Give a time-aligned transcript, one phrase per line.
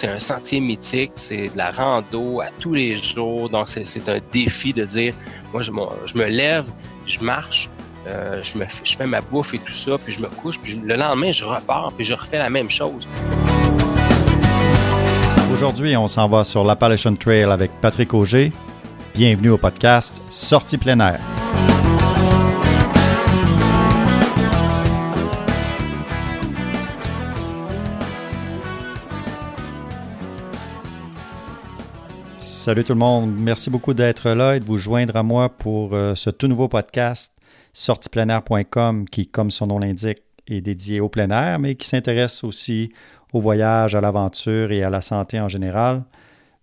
[0.00, 3.50] c'est un sentier mythique, c'est de la rando à tous les jours.
[3.50, 5.12] Donc, c'est un défi de dire,
[5.52, 6.64] moi, je, me lève,
[7.04, 7.68] je marche,
[8.06, 10.96] euh, je, me, fais ma bouffe et tout ça, puis je me couche, puis le
[10.96, 13.06] lendemain, je repars, puis je refais la même chose.
[15.52, 18.52] Aujourd'hui, on s'en va sur l'Appalachian Trail avec Patrick Auger.
[19.14, 21.20] Bienvenue au podcast Sortie plein air.
[32.60, 33.32] Salut tout le monde.
[33.38, 36.68] Merci beaucoup d'être là et de vous joindre à moi pour euh, ce tout nouveau
[36.68, 37.32] podcast
[37.72, 42.92] sortipleinair.com qui, comme son nom l'indique, est dédié au plein air, mais qui s'intéresse aussi
[43.32, 46.04] au voyage, à l'aventure et à la santé en général.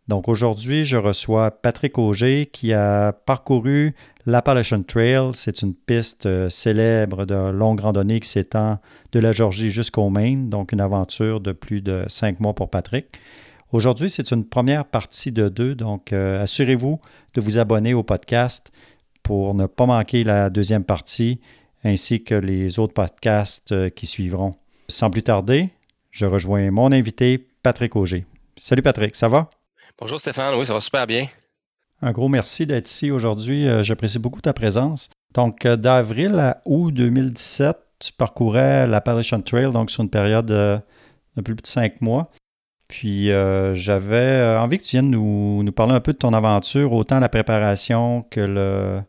[0.08, 3.96] Donc aujourd'hui, je reçois Patrick Auger qui a parcouru
[4.28, 5.32] l'Appalachian Trail.
[5.34, 8.78] C'est une piste euh, célèbre de longue randonnée qui s'étend
[9.14, 13.20] de la Georgie jusqu'au Maine, donc une aventure de plus de cinq mois pour Patrick.
[13.74, 17.02] Aujourd'hui, c'est une première partie de deux, donc euh, assurez-vous
[17.34, 18.72] de vous abonner au podcast
[19.24, 21.42] pour ne pas manquer la deuxième partie
[21.84, 24.56] ainsi que les autres podcasts euh, qui suivront.
[24.88, 25.70] Sans plus tarder,
[26.12, 28.26] je rejoins mon invité, Patrick Auger.
[28.56, 29.50] Salut Patrick, ça va?
[30.00, 31.28] Bonjour Stéphane, oui, ça va super bien.
[32.02, 33.68] Un gros merci d'être ici aujourd'hui.
[33.68, 35.10] Euh, j'apprécie beaucoup ta présence.
[35.34, 40.82] Donc, d'avril à août 2017, tu parcourais l'Appalachian Trail, donc sur une période de
[41.44, 42.32] plus de cinq mois.
[42.88, 46.34] Puis euh, j'avais euh, envie que tu viennes nous, nous, parler un peu de ton
[46.34, 49.02] aventure, autant la préparation que le,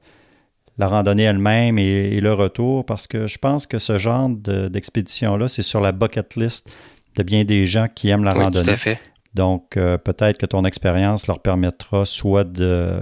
[0.79, 5.62] la randonnée elle-même et, le retour, parce que je pense que ce genre d'expédition-là, c'est
[5.62, 6.69] sur la bucket list
[7.17, 8.65] de bien des gens qui aiment la randonnée.
[8.65, 9.01] Tout à fait.
[9.34, 13.01] Donc euh, peut-être que ton expérience leur permettra soit de,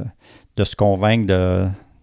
[0.56, 1.26] de se convaincre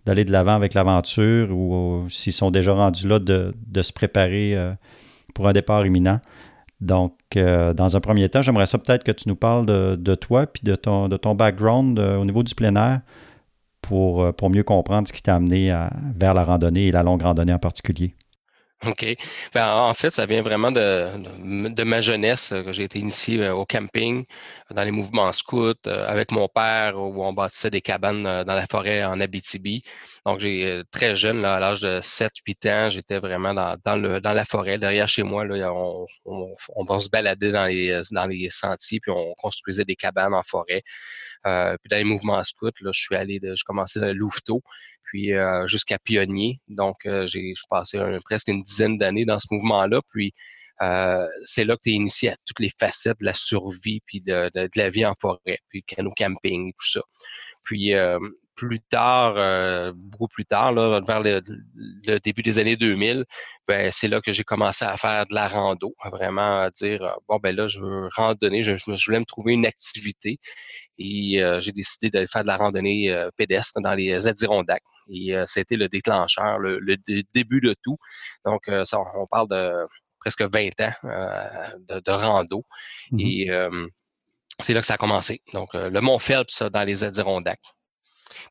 [0.06, 4.58] d'aller de l'avant avec l'aventure ou, s'ils sont déjà rendus là, de, de se préparer
[5.36, 6.20] pour un départ imminent.
[6.84, 10.46] Donc, euh, dans un premier temps, j'aimerais ça peut-être que tu nous parles de, toi
[10.46, 13.02] puis de ton, de ton background euh, au niveau du plein
[13.82, 15.74] pour, euh, pour mieux comprendre ce qui t'a amené
[16.16, 18.16] vers la randonnée et la longue randonnée en particulier.
[18.88, 19.06] OK.
[19.54, 22.50] Ben, en fait, ça vient vraiment de, de, ma jeunesse.
[22.50, 24.26] que J'ai été initié au camping,
[24.72, 29.04] dans les mouvements scouts, avec mon père, où on bâtissait des cabanes dans la forêt
[29.04, 29.84] en Abitibi.
[30.26, 33.98] Donc, j'ai euh, très jeune, là, à l'âge de 7-8 ans, j'étais vraiment dans, dans,
[33.98, 34.78] le, dans la forêt.
[34.78, 39.02] Derrière chez moi, là, on, on, va se balader dans les, euh, dans les sentiers,
[39.02, 40.82] puis on construisait des cabanes en forêt.
[41.46, 44.62] Euh, puis dans les mouvements scouts, là, je suis allé de, je commençais de Louveteau,
[45.04, 46.58] puis euh, jusqu'à Pionnier.
[46.68, 46.96] Donc,
[47.26, 50.02] j'ai passé presque une dizaine d'années dans ce mouvement-là.
[50.12, 50.34] Puis
[50.82, 54.22] euh, c'est là que tu es initié à toutes les facettes de la survie, puis
[54.22, 57.02] de, de, de la vie en forêt, puis le canot camping, tout ça.
[57.64, 58.20] Puis euh,
[58.56, 63.26] plus tard, euh, beaucoup plus tard, là, vers le, début des années 2000,
[63.68, 67.02] ben, c'est là que j'ai commencé à faire de la rando, à vraiment à dire
[67.04, 70.40] euh, bon ben là, je veux randonner, je, je voulais me trouver une activité
[70.98, 74.84] et euh, j'ai décidé d'aller faire de la randonnée pédestre dans les Adirondacks.
[75.10, 76.80] Et c'était le déclencheur, le,
[77.34, 77.98] début de tout.
[78.46, 79.88] Donc, ça, on parle de
[80.20, 80.94] presque 20 ans
[81.90, 82.64] de, de, rando.
[83.12, 83.50] Mmh et
[84.60, 85.42] c'est là que ça a commencé.
[85.54, 87.60] Donc, le Mont Phelps dans les Adirondacks.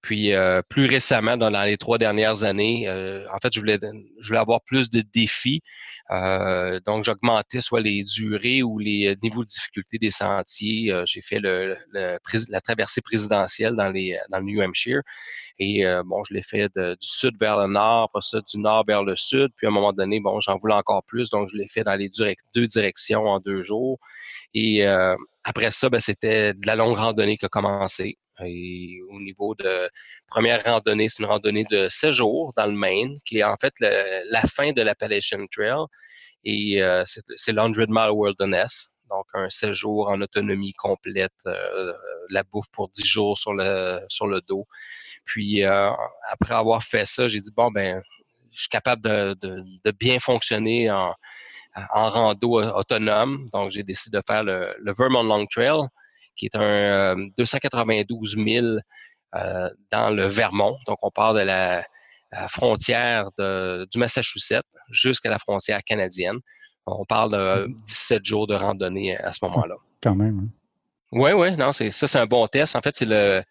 [0.03, 3.79] Puis euh, plus récemment, dans, les trois dernières années, euh, en fait, je voulais,
[4.21, 5.61] je voulais avoir plus de défis.
[6.11, 10.93] Euh, donc, j'augmentais soit les durées ou les niveaux de difficulté des sentiers.
[11.07, 15.01] J'ai fait le, la traversée présidentielle dans, les, dans le New Hampshire.
[15.59, 19.05] Et bon, je l'ai fait du sud vers le nord, pas ça du nord vers
[19.05, 19.49] le sud.
[19.57, 21.31] Puis à un moment donné, bon, j'en voulais encore plus.
[21.31, 23.99] Donc, je l'ai fait dans les deux directions en deux jours.
[24.55, 24.85] Et
[25.45, 28.19] après ça, ben, c'était de la longue randonnée qui a commencé.
[28.45, 29.89] Et au niveau de
[30.27, 33.75] première randonnée, c'est une randonnée de 16 jours dans le Maine, qui est en fait
[33.81, 35.87] la fin de l'Appalachian Trail.
[36.45, 37.05] Et euh,
[37.37, 41.93] c'est l'Hundred Mile Wilderness, donc un séjour en autonomie complète, euh,
[42.31, 44.67] la bouffe pour 10 jours sur le, sur le dos.
[45.25, 45.91] Puis euh,
[46.31, 48.03] après avoir fait ça, j'ai dit, bon, ben,
[48.51, 51.15] je suis capable de, bien fonctionner en,
[51.75, 53.49] en rando autonome.
[53.53, 55.81] Donc, j'ai décidé de faire le Vermont Long Trail,
[56.43, 58.67] qui est un 292 euh, 000
[59.35, 60.77] euh, dans le Vermont.
[60.89, 61.85] Donc, on part de la,
[62.49, 66.39] frontière de, du Massachusetts jusqu'à la frontière canadienne.
[66.87, 69.75] On parle de 17 jours de randonnée à ce moment-là.
[70.03, 70.49] Quand même.
[71.13, 71.35] Oui, hein.
[71.35, 72.75] oui, non, c'est ça, c'est un bon test.
[72.75, 73.43] En fait, c'est le,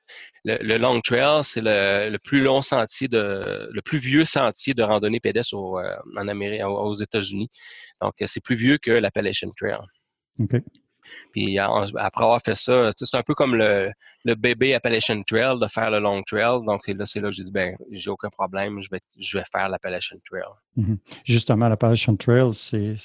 [0.45, 4.81] le, Long Trail, c'est le, le, plus long sentier de, le plus vieux sentier de
[4.81, 7.49] randonnée pédestre au, euh, en Amérique, aux États-Unis.
[8.01, 9.77] Donc, c'est plus vieux que l'Appalachian Trail.
[10.39, 10.55] OK.
[11.31, 13.91] Puis après avoir fait ça, c'est un peu comme le,
[14.25, 16.59] le bébé Appalachian Trail de faire le Long Trail.
[16.65, 19.43] Donc là, c'est là que j'ai dit, ben, j'ai aucun problème, je vais, je vais
[19.51, 20.43] faire l'Appalachian Trail.
[20.77, 20.97] Mm-hmm.
[21.25, 22.95] Justement, l'Appalachian Trail, c'est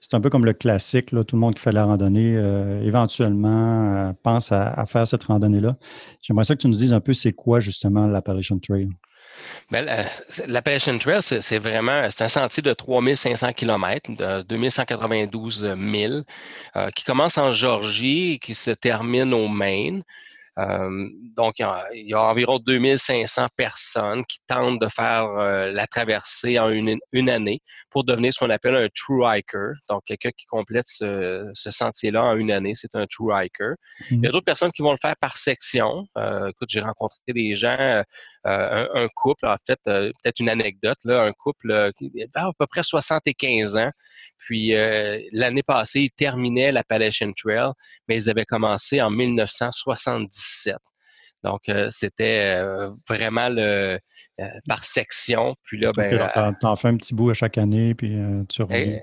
[0.00, 1.12] c'est un peu comme le classique.
[1.12, 5.24] Là, tout le monde qui fait la randonnée, euh, éventuellement, euh, pense à, faire cette
[5.24, 5.76] randonnée-là.
[6.22, 8.88] J'aimerais ça que tu nous dises un peu c'est quoi justement l'Appalachian Trail.
[9.70, 10.06] Ben,
[10.46, 16.24] L'Appalachian Trail, c'est vraiment un sentier de 3500 km, de 2192 milles,
[16.76, 20.02] euh, qui commence en Georgie et qui se termine au Maine.
[20.58, 26.58] Euh, donc, il y, a, environ 2500 personnes qui tentent de faire euh, la traversée
[26.58, 26.98] en une,
[27.30, 27.60] année
[27.90, 29.74] pour devenir ce qu'on appelle un true hiker.
[29.88, 33.74] Donc, quelqu'un qui complète ce, sentier-là en une année, c'est un true hiker.
[34.10, 34.32] Il y a mmh.
[34.32, 36.06] d'autres personnes qui vont le faire par section.
[36.18, 38.02] Euh, écoute, j'ai rencontré des gens,
[38.44, 42.82] un, couple, en fait, peut-être une anecdote, là, un couple qui a à peu près
[42.82, 43.90] 75 ans,
[44.42, 47.70] puis euh, l'année passée, ils terminaient l'Appalachian Trail,
[48.08, 50.76] mais ils avaient commencé en 1977.
[51.44, 53.98] Donc, euh, c'était euh, vraiment le
[54.68, 55.52] par section.
[55.64, 56.54] Puis là, ben.
[56.60, 58.16] t'en, fais un petit bout à chaque année, puis
[58.48, 59.00] tu reviens.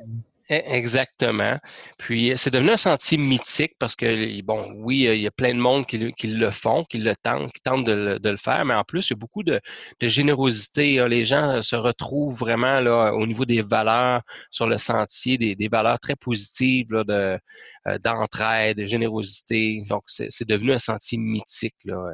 [0.52, 1.60] E, exactement.
[2.00, 5.60] Puis c'est devenu un sentier mythique parce que, bon, oui, il y a plein de
[5.60, 9.10] monde qui, le font, qui le tentent, qui tentent de, le faire, mais en plus,
[9.10, 9.62] il y a beaucoup de,
[10.02, 11.08] générosité.
[11.08, 16.00] Les gens se retrouvent vraiment là, au niveau des valeurs sur le sentier, des, valeurs
[16.00, 17.40] très positives de,
[17.88, 19.84] euh, d'entraide, de générosité.
[19.90, 22.12] Donc, c'est, devenu un sentier mythique là,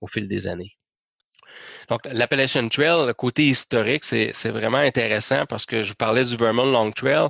[0.00, 0.79] au fil des années.
[1.90, 6.36] Donc, l'Appalachian Trail, le côté historique, c'est vraiment intéressant parce que je vous parlais du
[6.36, 7.28] Vermont Long Trail.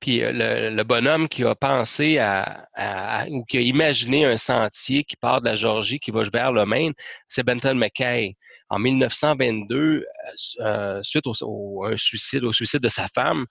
[0.00, 5.14] Puis euh, le, bonhomme qui a pensé à, ou qui a imaginé un sentier qui
[5.16, 6.94] part de la Georgie, qui va vers le Maine,
[7.28, 8.34] c'est Benton McKay.
[8.70, 10.04] En 1922, euh,
[10.60, 13.44] euh, suite au, suicide, au suicide de sa femme,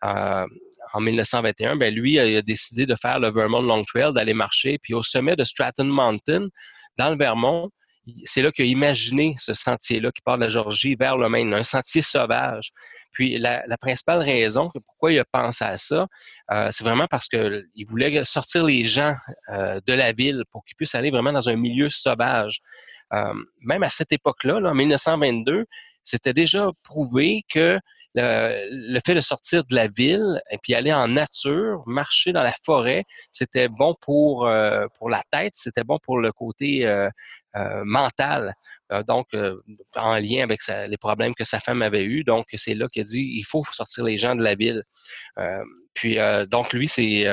[0.00, 4.78] en 1921, ben lui a, décidé de faire le Vermont Long Trail, d'aller marcher.
[4.80, 6.46] Puis au sommet de Stratton Mountain,
[6.98, 7.70] dans le Vermont,
[8.24, 11.54] c'est là qu'il a imaginé ce sentier-là qui part de la Georgie vers le Maine,
[11.54, 12.70] un sentier sauvage.
[13.12, 16.06] Puis la, principale raison pourquoi il a pensé à ça,
[16.50, 19.14] euh, c'est vraiment parce qu'il voulait sortir les gens
[19.48, 22.60] euh, de la ville pour qu'ils puissent aller vraiment dans un milieu sauvage.
[23.12, 25.66] Euh, même à cette époque-là, là, en 1922,
[26.02, 27.78] c'était déjà prouvé que
[28.14, 32.54] le, fait de sortir de la ville et puis aller en nature, marcher dans la
[32.64, 37.08] forêt, c'était bon pour euh, pour la tête, c'était bon pour le côté euh,
[37.56, 38.54] euh, mental.
[39.08, 39.26] donc,
[39.96, 42.22] en lien avec les problèmes que sa femme avait eus.
[42.24, 44.82] Donc, c'est là qu'il dit il faut sortir les gens de la ville.
[45.94, 46.18] puis,
[46.48, 47.26] donc, lui, c'est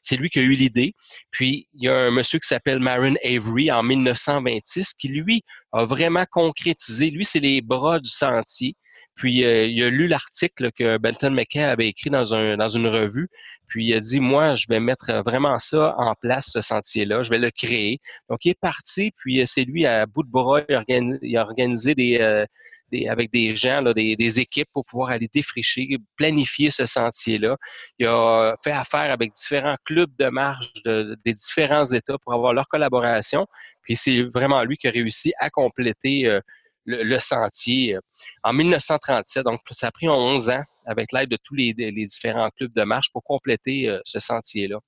[0.00, 0.94] c'est lui qui a eu l'idée.
[1.30, 5.42] Puis, il y a un monsieur qui s'appelle Marin Avery en 1926 qui, lui,
[5.72, 7.10] a vraiment concrétisé.
[7.10, 8.76] Lui, c'est les bras du sentier.
[9.14, 12.86] Puis euh, il a lu l'article que Benton McKay avait écrit dans, un, dans une
[12.86, 13.28] revue.
[13.68, 17.22] Puis il a dit, moi, je vais mettre vraiment ça en place, ce sentier-là.
[17.22, 17.98] Je vais le créer.
[18.28, 21.94] Donc il est parti, puis euh, c'est lui à bout de bras, il a organisé,
[21.94, 22.46] des, euh,
[22.90, 27.56] des, avec des gens, là, des, des, équipes pour pouvoir aller défricher, planifier ce sentier-là.
[27.98, 32.54] Il a fait affaire avec différents clubs de marche de, des différents États pour avoir
[32.54, 33.46] leur collaboration.
[33.82, 36.40] Puis c'est vraiment lui qui a réussi à compléter
[36.86, 38.00] le, sentier euh,
[38.42, 39.44] en 1937.
[39.44, 43.10] Donc, ça a pris 11 ans avec l'aide de tous les, différents clubs de marche
[43.12, 44.78] pour compléter euh, ce sentier-là.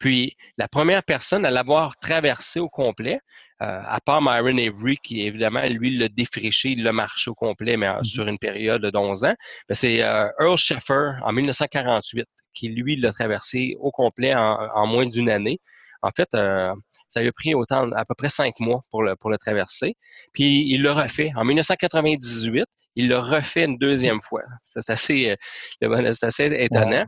[0.00, 3.20] Puis, la première personne à l'avoir traversé au complet,
[3.62, 7.76] euh, à part Myron Avery, qui évidemment, lui, l'a défriché, il l'a marché au complet,
[7.76, 8.04] mais mm-hmm.
[8.04, 9.34] sur une période de 11 ans,
[9.68, 15.30] ben, c'est Earl Sheffer en 1948 qui, lui, l'a traversé au complet en moins d'une
[15.30, 15.60] année.
[16.02, 16.72] En fait, euh,
[17.08, 19.94] ça lui a pris autant, à peu près cinq mois pour le, pour le traverser.
[20.32, 21.30] Puis il l'a refait.
[21.36, 22.66] En 1998,
[22.96, 24.42] il l'a refait une deuxième fois.
[24.64, 25.36] C'est assez,
[25.82, 27.06] euh, assez étonnant.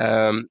[0.00, 0.42] Euh,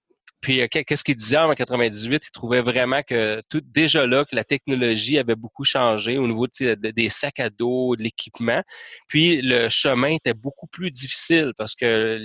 [0.42, 4.36] puis euh, qu'est-ce qu'il disait en 98 Il trouvait vraiment que tout déjà là que
[4.36, 8.64] la technologie avait beaucoup changé au niveau des sacs à dos, de l'équipement.
[9.08, 12.20] Puis le chemin était beaucoup plus difficile parce que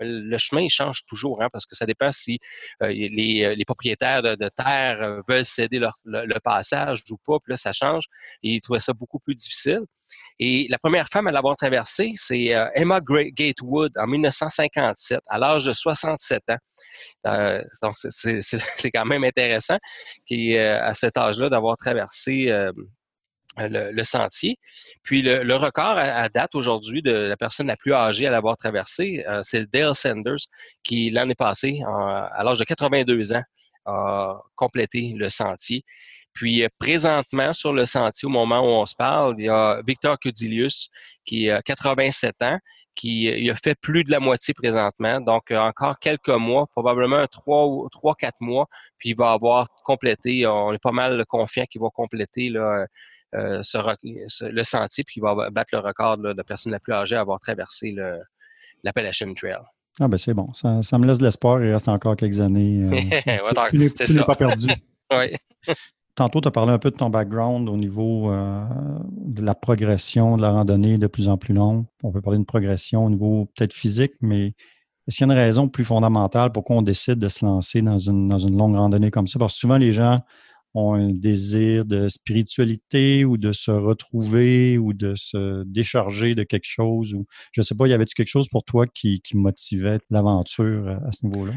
[0.00, 2.38] le chemin il change toujours, hein, parce que ça dépend si
[2.82, 7.38] euh, les, euh, les, propriétaires de, terre veulent céder leur, le, passage ou pas.
[7.42, 8.04] Puis là ça change.
[8.42, 9.80] Et il trouvait ça beaucoup plus difficile.
[10.38, 15.72] Et la première femme à l'avoir traversé, c'est Emma Gatewood en 1957, à l'âge de
[15.72, 16.56] 67 ans.
[17.26, 19.78] Euh, donc, c'est quand même intéressant
[20.26, 22.72] qui, euh, à cet âge-là d'avoir traversé euh,
[23.58, 24.56] le, sentier.
[25.02, 29.24] Puis le, record à, date aujourd'hui de la personne la plus âgée à l'avoir traversé,
[29.42, 30.36] c'est Dale Sanders
[30.82, 33.42] qui l'année passée, à l'âge de 82 ans,
[33.86, 35.84] a complété le sentier.
[36.36, 40.18] Puis présentement, sur le sentier, au moment où on se parle, il y a Victor
[40.18, 40.90] Cudilius,
[41.24, 42.58] qui a 87 ans,
[42.94, 45.18] qui il a fait plus de la moitié présentement.
[45.22, 48.66] Donc, encore quelques mois, probablement trois ou trois, quatre mois,
[48.98, 50.46] puis il va avoir complété.
[50.46, 52.86] On est pas mal confiant qu'il va compléter là,
[53.32, 57.20] le sentier, puis qu'il va battre le record de la personne la plus âgée à
[57.20, 57.96] avoir traversé
[58.84, 59.62] l'Appalachian Trail.
[59.98, 60.52] Ah ben c'est bon.
[60.52, 61.64] Ça, ça, me laisse de l'espoir.
[61.64, 62.82] Il reste encore quelques années.
[62.84, 64.66] Euh, tu n'es pas perdu.
[65.10, 65.34] oui.
[66.16, 68.64] Tantôt, tu as parlé un peu de ton background au niveau euh,
[69.10, 71.84] de la progression de la randonnée de plus en plus longue.
[72.02, 74.54] On peut parler de progression au niveau peut-être physique, mais
[75.06, 77.98] est-ce qu'il y a une raison plus fondamentale pourquoi on décide de se lancer dans
[77.98, 79.38] une, longue randonnée comme ça?
[79.38, 80.20] Parce que souvent, les gens
[80.72, 86.64] ont un désir de spiritualité ou de se retrouver ou de se décharger de quelque
[86.64, 87.12] chose.
[87.12, 91.12] Ou, je ne sais pas, y avait-tu quelque chose pour toi qui, motivait l'aventure à
[91.12, 91.52] ce niveau-là?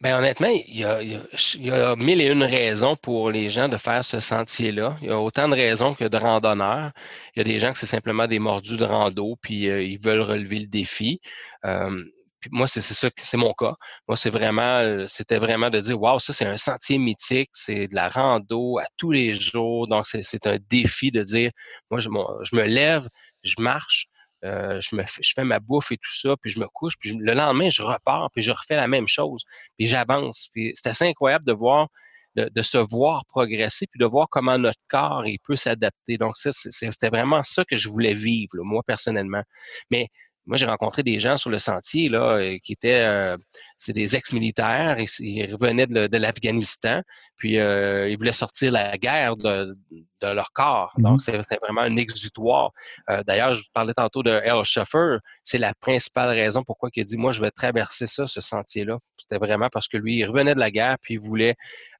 [0.00, 4.20] Ben, honnêtement, il y, a, mille et une raisons pour les gens de faire ce
[4.20, 4.96] sentier-là.
[5.02, 6.92] Il y a autant de raisons que de randonneurs.
[7.34, 9.98] Il y a des gens que c'est simplement des mordus de rando, puis euh, ils
[9.98, 11.20] veulent relever le défi.
[11.64, 12.04] Euh,
[12.50, 13.74] moi, c'est ça, c'est mon cas.
[14.06, 17.88] Moi, c'est vraiment, euh, c'était vraiment de dire, waouh, ça, c'est un sentier mythique, c'est
[17.88, 19.88] de la rando à tous les jours.
[19.88, 21.50] Donc, c'est un défi de dire,
[21.90, 22.08] moi, je,
[22.42, 23.08] je me lève,
[23.42, 24.08] je marche,
[24.44, 27.16] euh, je, me, je fais ma bouffe et tout ça, puis je me couche, puis
[27.18, 29.42] le lendemain, je repars, puis je refais la même chose,
[29.76, 30.50] puis j'avance.
[30.74, 31.88] c'est assez incroyable de voir,
[32.36, 36.18] de, de, se voir progresser, puis de voir comment notre corps il peut s'adapter.
[36.18, 39.42] Donc, ça, c'était vraiment ça que je voulais vivre, moi, personnellement.
[39.90, 40.08] Mais
[40.48, 43.36] moi, j'ai rencontré des gens sur le sentier là, euh, qui étaient, euh,
[43.76, 47.02] c'est des ex-militaires, ils, revenaient de, l'Afghanistan,
[47.36, 49.76] puis euh, ils voulaient sortir la guerre de,
[50.22, 50.94] leur corps.
[50.96, 51.02] Mm-hmm.
[51.02, 52.72] Donc, c'est vraiment un exutoire.
[53.26, 57.18] D'ailleurs, je parlais tantôt de Earl Schaffer, c'est la principale raison pourquoi il a dit,
[57.18, 58.96] moi, je vais traverser ça, ce sentier-là.
[59.18, 61.54] C'était vraiment parce que lui, il revenait de la guerre, puis il voulait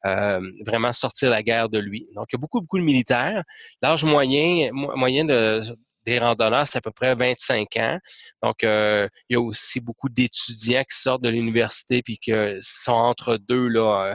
[0.04, 2.06] vraiment sortir la guerre de lui.
[2.16, 3.42] Donc, il y a beaucoup, beaucoup de militaires.
[3.82, 5.62] L'âge moyen, moyen de
[6.08, 7.98] des randonneurs, c'est à peu près 25 ans.
[8.42, 12.92] Donc, euh, il y a aussi beaucoup d'étudiants qui sortent de l'université puis qui sont
[12.92, 14.14] entre deux là, euh,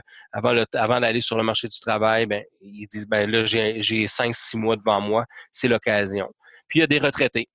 [0.73, 2.25] avant, d'aller sur le marché du travail.
[2.25, 6.29] Ben, ils disent ben là, j'ai 5-6 mois devant moi, c'est l'occasion.
[6.67, 7.47] Puis il y a des retraités.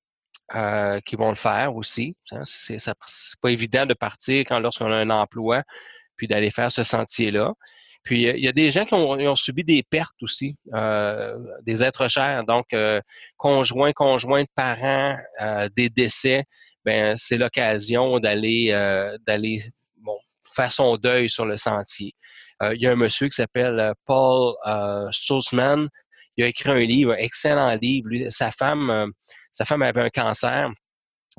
[0.55, 2.17] Euh, qui vont le faire aussi.
[2.31, 2.41] Hein.
[2.43, 2.79] C'est
[3.43, 5.63] pas évident de partir quand lorsqu'on a un emploi,
[6.17, 7.53] puis d'aller faire ce sentier-là.
[8.03, 12.09] Puis il y a des gens qui ont, subi des pertes aussi, euh, des êtres
[12.09, 13.01] chers, donc euh,
[13.37, 16.45] conjoints, conjoints, parents, euh, des décès.
[16.85, 18.71] Ben c'est l'occasion d'aller
[19.27, 19.61] d'aller
[19.97, 20.17] bon
[20.55, 22.15] faire son deuil sur le sentier.
[22.63, 25.11] il y a un monsieur qui s'appelle Paul euh,
[26.37, 28.09] Il a écrit un livre, un excellent livre.
[28.31, 29.13] sa femme,
[29.51, 30.71] sa femme avait un cancer.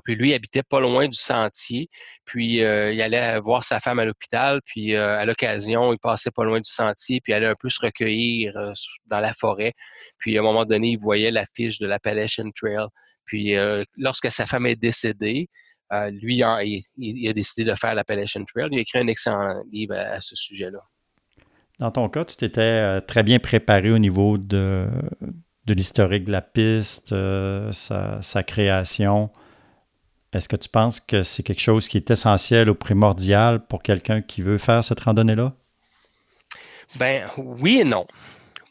[0.04, 1.90] Puis lui, il habitait pas loin du sentier.
[2.26, 4.62] Puis euh, il allait voir sa femme à l'hôpital.
[4.66, 7.20] Puis euh, à l'occasion, il passait pas loin du sentier.
[7.22, 8.72] Puis il allait un peu se recueillir euh,
[9.08, 9.74] dans la forêt.
[10.20, 12.88] Puis à un moment donné, il voyait l'affiche de l'Appalachian Trail.
[13.26, 13.54] Puis
[13.98, 15.50] lorsque sa femme est décédée,
[16.12, 18.70] lui, il a, décidé de faire l'Appalachian Trail.
[18.72, 20.80] Il a écrit un excellent livre à, ce sujet-là.
[21.78, 24.88] Dans ton cas, tu t'étais très bien préparé au niveau de,
[25.68, 27.14] l'historique de la piste,
[27.72, 29.30] sa, création.
[30.34, 34.22] Est-ce que tu penses que c'est quelque chose qui est essentiel ou primordial pour quelqu'un
[34.22, 35.54] qui veut faire cette randonnée-là?
[36.98, 38.06] Ben oui et non.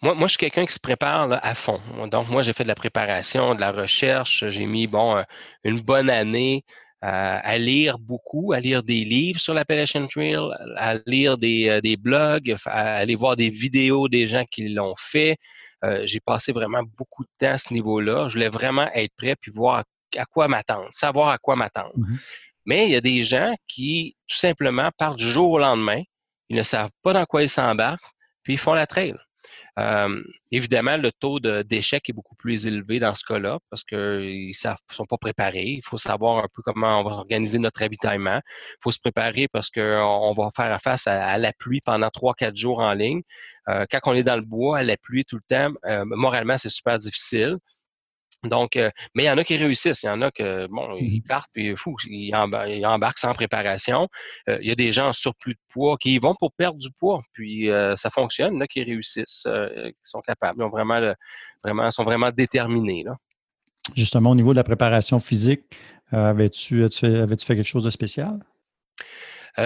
[0.02, 1.80] Moi, je suis quelqu'un qui se prépare à fond.
[2.12, 4.44] Donc, moi, j'ai fait de la préparation, de la recherche.
[4.48, 5.22] J'ai mis, bon, euh,
[5.64, 6.64] une bonne année
[7.00, 10.36] à lire beaucoup, à lire des livres sur l'Appalachian Trail,
[10.76, 15.36] à lire des, euh, blogs, à aller voir des vidéos des gens qui l'ont fait.
[15.84, 18.28] Euh, j'ai passé vraiment beaucoup de temps à ce niveau-là.
[18.28, 19.84] Je voulais vraiment être prêt puis voir
[20.16, 21.94] à quoi m'attendre, savoir à quoi m'attendre.
[21.96, 22.46] Mm-hmm.
[22.66, 26.02] Mais il y a des gens qui, tout simplement, partent du jour au lendemain,
[26.48, 28.00] ils ne savent pas dans quoi ils s'embarquent,
[28.42, 29.14] puis ils font la trail.
[29.78, 34.74] Euh, évidemment, le taux d'échec est beaucoup plus élevé dans ce cas-là parce qu'ils ne
[34.92, 35.68] sont pas préparés.
[35.68, 38.40] Il faut savoir un peu comment on va organiser notre ravitaillement.
[38.44, 42.56] Il faut se préparer parce qu'on va faire face à, la pluie pendant trois, quatre
[42.56, 43.22] jours en ligne.
[43.68, 46.58] Euh, quand on est dans le bois, à la pluie tout le temps, euh, moralement,
[46.58, 47.56] c'est super difficile.
[48.44, 50.02] Donc, euh, mais il y en a qui réussissent.
[50.04, 54.08] Il y en a que, bon, ils mmh partent, puis fou, ils, embarquent sans préparation.
[54.48, 56.78] Euh, il y a des gens en surplus de poids qui y vont pour perdre
[56.78, 58.54] du poids, puis euh, ça fonctionne.
[58.54, 61.14] Il y en a qui réussissent, qui sont capables, ils ont vraiment,
[61.64, 63.02] vraiment, sont vraiment déterminés.
[63.04, 63.16] Là.
[63.96, 65.62] Justement, au niveau de la préparation physique,
[66.12, 68.38] avais-tu avais fait quelque chose de spécial?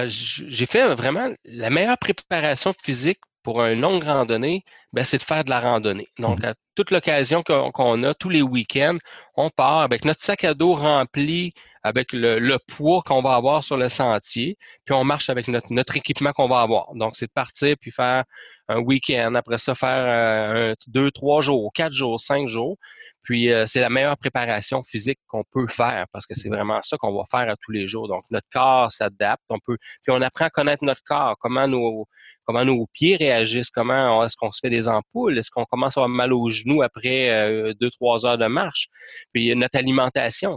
[0.07, 5.45] J'ai fait vraiment la meilleure préparation physique pour une longue randonnée, ben, c'est de faire
[5.45, 6.09] de la randonnée.
[6.19, 8.99] Donc, mmh toute l'occasion qu'on a, tous les week-ends,
[9.37, 11.53] on part avec notre sac à dos rempli
[11.83, 16.31] avec le, poids qu'on va avoir sur le sentier, puis on marche avec notre, équipement
[16.33, 16.95] qu'on va avoir.
[16.95, 18.25] Donc, c'est de partir puis faire
[18.69, 22.79] un week-end, après ça, faire euh, deux, trois jours, quatre jours, cinq jours.
[23.23, 26.97] Puis euh, c'est la meilleure préparation physique qu'on peut faire parce que c'est vraiment ça
[26.97, 28.09] qu'on va faire à tous les jours.
[28.09, 32.09] Donc notre corps s'adapte, on peut puis on apprend à connaître notre corps, comment nos
[32.45, 36.01] comment nos pieds réagissent, comment est-ce qu'on se fait des ampoules, est-ce qu'on commence à
[36.01, 38.89] avoir mal aux genoux après euh, deux trois heures de marche.
[39.33, 40.57] Puis notre alimentation,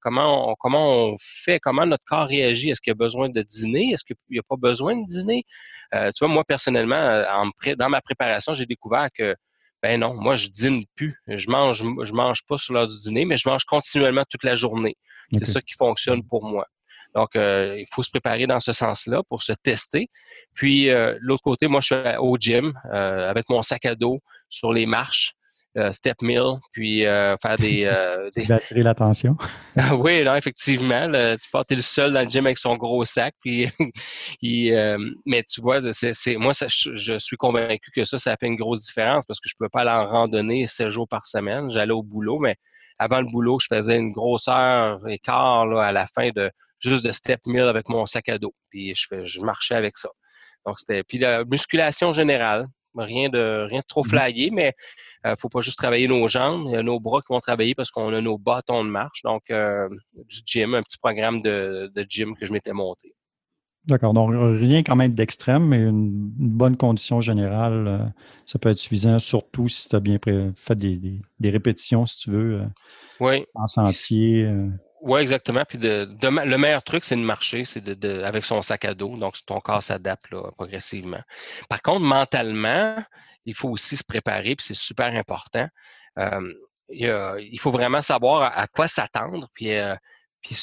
[0.00, 3.42] comment on, comment on fait, comment notre corps réagit, est-ce qu'il y a besoin de
[3.42, 5.44] dîner, est-ce qu'il n'y a pas besoin de dîner?
[5.94, 9.34] Euh, tu vois moi personnellement en, dans ma préparation, j'ai découvert que
[9.82, 11.14] ben non, moi je dîne plus.
[11.28, 14.54] Je mange, je mange pas sur l'heure du dîner, mais je mange continuellement toute la
[14.54, 14.96] journée.
[15.32, 16.66] C'est ça qui fonctionne pour moi.
[17.14, 20.08] Donc, euh, il faut se préparer dans ce sens-là pour se tester.
[20.54, 24.20] Puis, euh, l'autre côté, moi, je suis au gym euh, avec mon sac à dos
[24.50, 25.32] sur les marches.
[25.76, 27.84] Euh, step mill, puis euh, faire des...
[27.84, 28.50] Euh, des...
[28.50, 29.36] attirer l'attention.
[29.98, 31.06] oui, non, effectivement.
[31.06, 33.68] tu pars, le seul dans le gym avec son gros sac, puis
[35.26, 38.86] mais tu vois, c'est, moi, ça, je, suis convaincu que ça, ça fait une grosse
[38.86, 41.68] différence parce que je ne pouvais pas aller en randonnée 7 jours par semaine.
[41.68, 42.56] J'allais au boulot, mais
[42.98, 46.50] avant le boulot, je faisais une grosse heure et quart là, à la fin de
[46.80, 48.54] juste de step mill avec mon sac à dos.
[48.70, 50.08] Puis je, fais, je marchais avec ça.
[50.64, 51.04] Donc, c'était.
[51.04, 52.66] Puis la musculation générale,
[53.04, 54.74] rien de rien de trop mmh flyé, mais
[55.24, 57.40] ne euh, faut pas juste travailler nos jambes, il y a nos bras qui vont
[57.40, 61.40] travailler parce qu'on a nos bâtons de marche, donc euh, du gym, un petit programme
[61.40, 63.14] de, gym que je m'étais monté.
[63.86, 67.98] D'accord, donc rien quand même d'extrême, mais une, bonne condition générale, euh,
[68.44, 70.18] ça peut être suffisant, surtout si tu as bien
[70.56, 72.62] fait des, répétitions, si tu veux,
[73.20, 73.44] oui.
[73.54, 74.50] en sentier.
[75.06, 75.64] Oui, exactement.
[75.64, 79.16] Puis de, le meilleur truc, c'est de marcher, c'est de, avec son sac à dos.
[79.16, 81.20] Donc, ton corps s'adapte progressivement.
[81.68, 82.96] Par contre, mentalement,
[83.44, 85.68] il faut aussi se préparer, puis c'est super important.
[86.18, 86.52] Euh,
[86.88, 89.48] il, faut vraiment savoir à, quoi s'attendre.
[89.54, 89.94] Puis, euh,
[90.46, 90.56] puis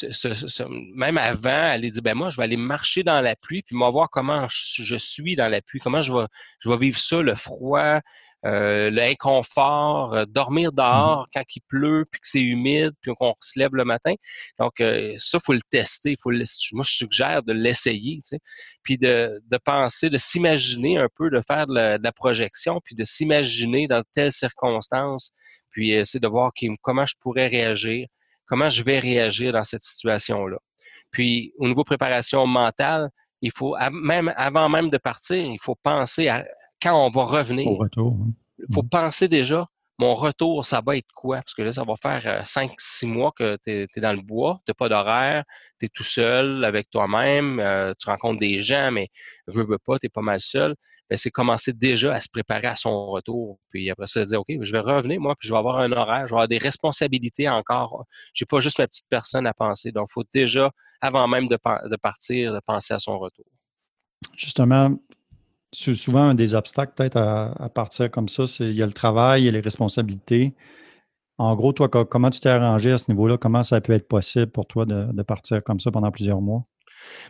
[0.96, 4.10] même avant, aller dire, ben moi, je vais aller marcher dans la pluie, puis voir
[4.10, 6.26] comment je, suis dans la pluie, comment je vais,
[6.60, 8.00] je vais vivre ça, le froid,
[8.46, 13.34] euh, l'inconfort, euh, dormir mmh dehors quand il pleut, puis que c'est humide, puis qu'on
[13.40, 14.14] se lève le matin.
[14.60, 16.16] Donc, euh, ça, faut le tester.
[16.22, 18.40] Faut le, moi, je suggère de l'essayer, tu sais.
[18.84, 23.04] puis de, de penser, de s'imaginer un peu, de faire de la, projection, puis de
[23.04, 25.34] s'imaginer dans telles circonstances,
[25.72, 28.08] puis essayer de voir comment je pourrais réagir,
[28.46, 30.58] comment je vais réagir dans cette situation-là.
[31.12, 33.10] Puis, au niveau préparation mentale,
[33.42, 36.46] il faut, même avant même de partir, il faut penser à
[36.82, 38.90] quand on va revenir, il faut mm.
[38.90, 39.68] penser déjà,
[40.00, 41.38] mon retour, ça va être quoi?
[41.38, 44.60] Parce que là, ça va faire 5-6 euh, mois que tu es, dans le bois,
[44.66, 45.44] tu pas d'horaire,
[45.80, 49.10] tu es tout seul avec toi-même, euh, tu rencontres des gens, mais
[49.48, 50.76] veux, veux pas, tu es pas mal seul.
[51.10, 53.60] Ben, c'est commencer déjà à se préparer à son retour.
[53.70, 56.28] Puis après ça, dire, OK, je vais revenir, moi, puis je vais avoir un horaire,
[56.28, 58.06] je vais avoir des responsabilités encore.
[58.34, 59.92] J'ai pas juste ma petite personne à penser.
[59.92, 61.58] Donc, il faut déjà, avant même de,
[61.90, 63.46] de partir, de penser à son retour.
[64.36, 64.98] Justement,
[65.74, 68.94] c'est souvent un des obstacles peut-être à, partir comme ça, c'est il y a le
[68.94, 70.54] travail, il y a les responsabilités.
[71.38, 73.38] En gros, toi, comment tu t'es arrangé à ce niveau-là?
[73.38, 76.66] Comment ça peut être possible pour toi de partir comme ça pendant plusieurs mois?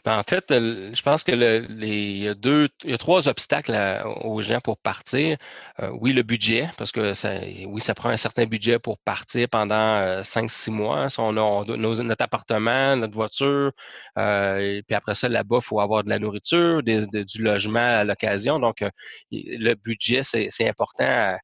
[0.06, 3.74] Ben, en fait, je pense que les, deux, il y a trois obstacles
[4.22, 5.38] aux gens pour partir.
[5.80, 9.48] Euh, oui, le budget, parce que ça, oui, ça prend un certain budget pour partir
[9.50, 11.08] pendant euh, cinq, six mois.
[11.18, 11.64] on a,
[12.04, 13.72] notre appartement, notre voiture,
[14.18, 18.60] euh, puis après ça, là-bas, il faut avoir de la nourriture, du logement à l'occasion.
[18.60, 18.84] Donc,
[19.32, 21.38] le budget, c'est important à,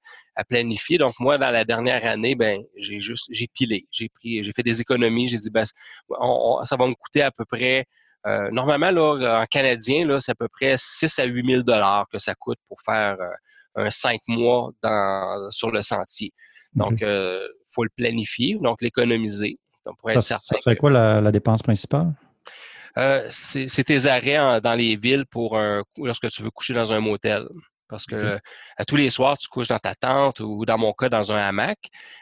[0.47, 0.97] planifier.
[0.97, 4.63] Donc, moi, dans la dernière année, ben, j'ai juste, j'ai pilé, j'ai pris, j'ai fait
[4.63, 5.27] des économies.
[5.27, 7.85] J'ai dit, ben, ça va me coûter à peu près
[8.27, 12.05] euh, normalement, là, en canadien, là, c'est à peu près 6 à 8 000 dollars
[12.11, 16.33] que ça coûte pour faire euh, un 5 mois dans, sur le sentier.
[16.73, 19.57] Donc, il euh, faut le planifier, donc l'économiser.
[20.13, 22.13] Ça, ça serait quoi la, dépense principale?
[23.29, 27.47] c'est tes arrêts dans les villes pour un, lorsque tu veux coucher dans un motel.
[27.89, 28.39] Parce que
[28.77, 31.39] à tous les soirs, tu couches dans ta tente ou dans mon cas, dans un
[31.39, 31.79] hamac.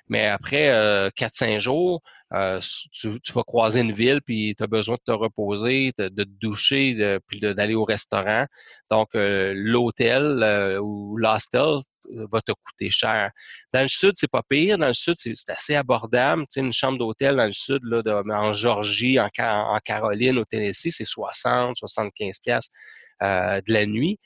[0.07, 2.01] Mais après euh, 4-5 jours,
[2.33, 2.59] euh,
[2.91, 6.93] tu, vas croiser une ville, puis tu as besoin de te reposer, de, te doucher,
[6.93, 8.45] de, puis d'aller au restaurant.
[8.91, 11.77] Donc, euh, l'hôtel euh, ou l'hostel
[12.31, 13.31] va te coûter cher.
[13.73, 14.77] Dans le sud, c'est pas pire.
[14.77, 16.43] Dans le sud, c'est assez abordable.
[16.43, 20.45] Tu sais, une chambre d'hôtel dans le sud, là, en Georgie, en, en Caroline, au
[20.45, 22.69] Tennessee, c'est 60, 75 pièces
[23.21, 24.19] de la nuit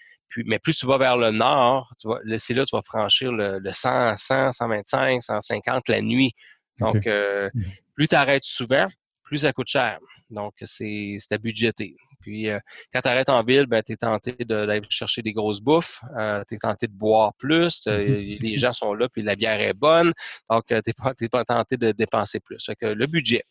[0.45, 3.59] mais plus tu vas vers le nord, tu c'est là que tu vas franchir le,
[3.71, 6.31] 100, 100, 125, 150 la nuit.
[6.79, 7.61] Donc, euh, mmh.
[7.95, 8.87] plus tu arrêtes souvent,
[9.23, 9.99] plus ça coûte cher.
[10.29, 11.95] Donc, c'est à budgéter.
[12.21, 12.59] Puis, euh,
[12.93, 16.43] quand tu arrêtes en ville, ben, tu es tenté d'aller chercher des grosses bouffes, euh,
[16.47, 18.41] tu es tenté de boire plus, mm-hmm.
[18.41, 20.13] les gens sont là, puis la bière est bonne,
[20.49, 22.63] donc tu n'es pas, tenté de dépenser plus.
[22.65, 23.43] Fait que le budget.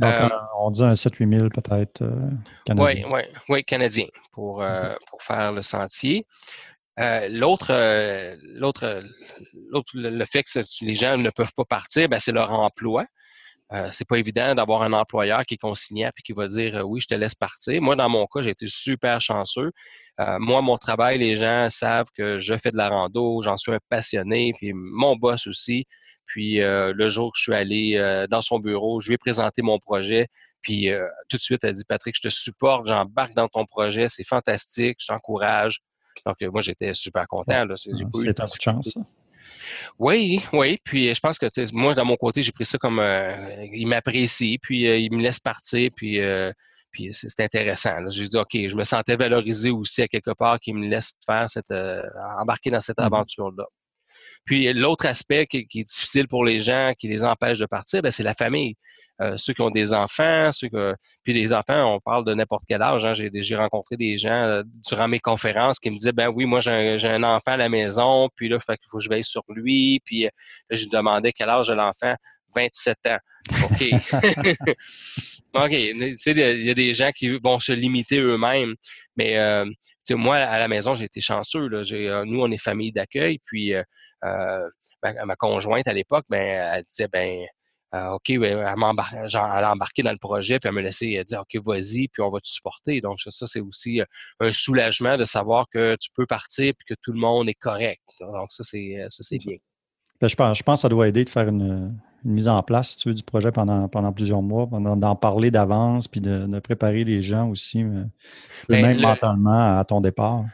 [0.00, 0.14] Donc,
[0.58, 2.02] on dit un 7-8 000 peut-être
[2.64, 3.06] canadien.
[3.06, 4.96] Oui, oui, oui, canadien pour, mm-hmm.
[5.08, 6.26] pour faire le sentier.
[6.98, 7.72] l'autre,
[8.58, 9.02] l'autre,
[9.94, 13.06] le fait que les gens ne peuvent pas partir, ben, c'est leur emploi.
[13.74, 16.82] Euh, c'est pas évident d'avoir un employeur qui est consigné et qui va dire euh,
[16.82, 17.82] oui, je te laisse partir.
[17.82, 19.72] Moi, dans mon cas, j'ai été super chanceux.
[20.20, 23.72] Euh, moi, mon travail, les gens savent que je fais de la rando, j'en suis
[23.72, 25.86] un passionné, puis mon boss aussi.
[26.26, 29.78] Puis le jour que je suis allé dans son bureau, je lui ai présenté mon
[29.78, 30.28] projet.
[30.62, 30.88] Puis
[31.28, 34.96] tout de suite, elle dit Patrick, je te supporte, j'embarque dans ton projet, c'est fantastique,
[35.00, 35.80] je t'encourage.
[36.24, 37.66] Donc moi, j'étais super content.
[37.76, 38.94] C'est un coup de chance.
[39.98, 40.78] Oui, oui.
[40.84, 44.58] Puis je pense que moi, dans mon côté, j'ai pris ça comme euh, il m'apprécie,
[44.60, 46.52] puis euh, il me laisse partir, puis, euh,
[46.90, 48.08] puis c'est intéressant.
[48.10, 51.48] J'ai dit, OK, je me sentais valorisé aussi à quelque part qu'il me laisse faire
[51.48, 51.72] cette
[52.38, 53.64] embarquer dans cette mmh aventure-là.
[54.44, 58.10] Puis l'autre aspect qui, est difficile pour les gens, qui les empêche de partir, ben,
[58.10, 58.74] c'est la famille.
[59.20, 62.64] Euh, ceux qui ont des enfants, ceux que puis les enfants, on parle de n'importe
[62.66, 63.04] quel âge.
[63.04, 63.14] Hein.
[63.14, 67.06] J'ai rencontré des gens euh, durant mes conférences qui me disaient ben oui, moi j'ai
[67.06, 70.00] un, enfant à la maison, puis là, il faut que je veille sur lui.
[70.04, 70.30] Puis euh,
[70.70, 72.14] je lui demandais quel âge a l'enfant?
[72.56, 73.18] 27 ans.
[73.64, 73.84] OK.
[75.54, 75.70] OK.
[75.70, 78.74] Tu sais, il y a des gens qui vont se limiter eux-mêmes.
[79.16, 79.64] Mais euh,
[80.10, 81.68] moi, à la maison, j'ai été chanceux.
[81.68, 82.24] Là.
[82.24, 83.38] nous, on est famille d'accueil.
[83.44, 84.68] Puis euh,
[85.02, 87.44] ma, conjointe à l'époque, ben, elle disait ben
[87.94, 92.08] euh, OK, elle, a embarqué dans le projet, puis elle me laissait dire OK, vas-y,
[92.08, 93.00] puis on va te supporter.
[93.00, 94.04] Donc, ça, c'est aussi euh,
[94.40, 98.02] un soulagement de savoir que tu peux partir puis que tout le monde est correct.
[98.20, 99.56] Donc, ça, c'est ça, c'est bien.
[100.20, 102.96] Ben, je, pense, je pense que ça doit aider de faire une, mise en place
[102.96, 107.22] tu veux, du projet pendant, pendant plusieurs mois, d'en parler d'avance, puis de, préparer les
[107.22, 108.10] gens aussi, ben,
[108.68, 110.44] même mentalement à ton départ.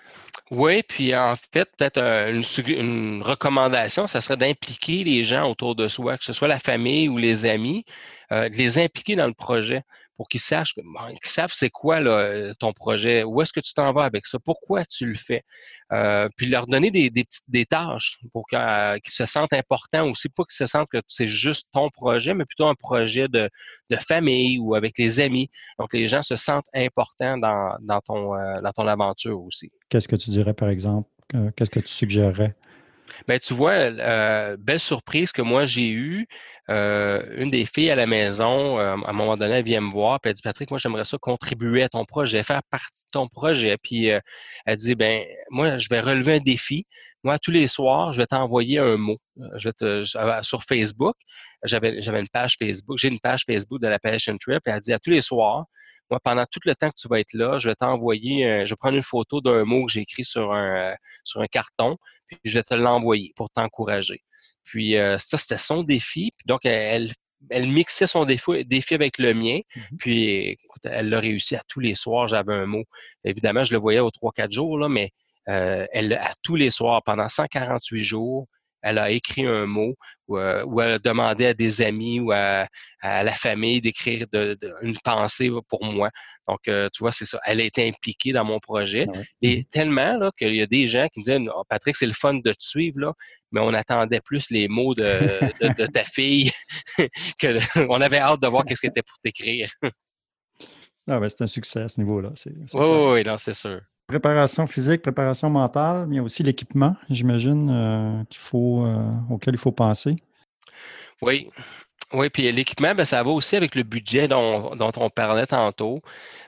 [0.51, 5.87] Oui, puis en fait, peut-être une, une, recommandation, ça serait d'impliquer les gens autour de
[5.87, 7.85] soi, que ce soit la famille ou les amis,
[8.33, 9.83] euh, de les impliquer dans le projet
[10.21, 10.85] pour qu'ils sachent, qu'ils
[11.23, 14.85] savent c'est quoi là, ton projet, où est-ce que tu t'en vas avec ça, pourquoi
[14.85, 15.45] tu le fais,
[15.95, 20.07] euh, puis leur donner des, des, petites des tâches pour euh, qu'ils se sentent importants
[20.07, 23.49] aussi, pas qu'ils se sentent que c'est juste ton projet, mais plutôt un projet de,
[23.89, 25.49] de famille ou avec les amis.
[25.79, 29.73] Donc les gens se sentent importants dans, dans ton dans ton aventure aussi.
[29.89, 31.09] Qu'est-ce que tu dirais par exemple
[31.57, 32.55] Qu'est-ce que tu suggérerais?
[33.27, 36.27] Ben, tu vois, euh, belle surprise que moi j'ai eue.
[36.69, 39.91] Euh, une des filles à la maison, euh, à un moment donné, elle vient me
[39.91, 43.11] voir, puis elle dit Patrick, moi j'aimerais ça contribuer à ton projet, faire partie de
[43.13, 43.77] ton projet.
[43.83, 46.87] Puis elle dit ben moi je vais relever un défi.
[47.25, 49.19] Moi tous les soirs, je vais t'envoyer un mot.
[49.57, 50.03] Je vais te,
[50.43, 51.17] sur Facebook.
[51.65, 52.99] J'avais j'avais une page Facebook.
[52.99, 54.61] J'ai une page Facebook de la Passion Trip.
[54.67, 55.67] Et elle dit à tous les soirs,
[56.11, 58.77] moi, pendant tout le temps que tu vas être là, je vais t'envoyer, je vais
[58.77, 60.95] prendre une photo d'un mot que j'ai écrit sur un,
[61.25, 61.97] sur un carton,
[62.27, 64.23] puis je vais te l'envoyer pour t'encourager.
[64.65, 66.31] Puis euh, ça, c'était son défi.
[66.37, 67.13] Puis donc, elle,
[67.51, 69.59] elle mixait son défi, défi avec le mien.
[69.59, 69.97] Mm-hmm.
[69.99, 72.85] Puis, écoute, elle l'a réussi à tous les soirs, j'avais un mot.
[73.25, 75.11] Évidemment, je le voyais aux trois, quatre jours, là, mais
[75.49, 78.47] euh, elle, à tous les soirs, pendant 148 jours,
[78.83, 79.95] elle a écrit un mot
[80.29, 82.67] ou, euh, elle a demandé à des amis ou à,
[83.03, 86.11] la famille d'écrire de, une pensée pour moi.
[86.47, 87.41] Donc, euh, tu vois, c'est ça.
[87.47, 89.07] Elle a été impliquée dans mon projet.
[89.13, 92.07] Ah Et tellement là qu'il y a des gens qui me disaient oh, Patrick, c'est
[92.07, 93.13] le fun de te suivre, là,
[93.51, 96.51] mais on attendait plus les mots de, ta fille
[97.41, 99.69] que on avait hâte de voir qu'est-ce qu'elle était pour t'écrire.
[101.09, 102.31] Ah ben, c'est un succès à ce niveau-là.
[102.75, 103.81] Oui, oui, c'est sûr.
[104.07, 109.09] Préparation physique, préparation mentale, mais il y a aussi l'équipement, j'imagine, euh, qu'il faut, euh,
[109.31, 110.17] auquel il faut penser.
[111.23, 111.49] Oui.
[112.13, 116.01] Oui, puis l'équipement, ben, ça va aussi avec le budget dont, on parlait tantôt.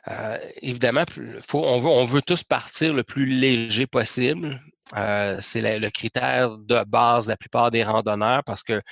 [0.08, 1.04] Euh, évidemment,
[1.46, 4.60] faut, on, veut, on veut tous partir le plus léger possible.
[5.38, 8.82] c'est le critère de base de la plupart des randonneurs parce que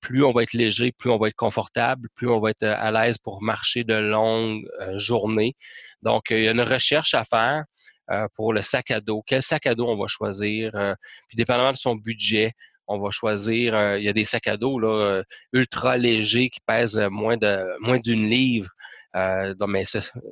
[0.00, 2.90] plus on va être léger, plus on va être confortable, plus on va être à
[2.90, 5.54] l'aise pour marcher de longues journées.
[6.02, 7.64] Donc, il y a une recherche à faire.
[8.10, 9.22] Euh, pour le sac à dos.
[9.26, 10.74] Quel sac à dos on va choisir?
[10.74, 10.94] Euh,
[11.28, 12.52] puis dépendamment de son budget,
[12.86, 16.60] on va choisir, euh, il y a des sacs à dos là, ultra légers qui
[16.66, 18.70] pèsent moins de moins d'une livre.
[19.14, 19.84] donc, mais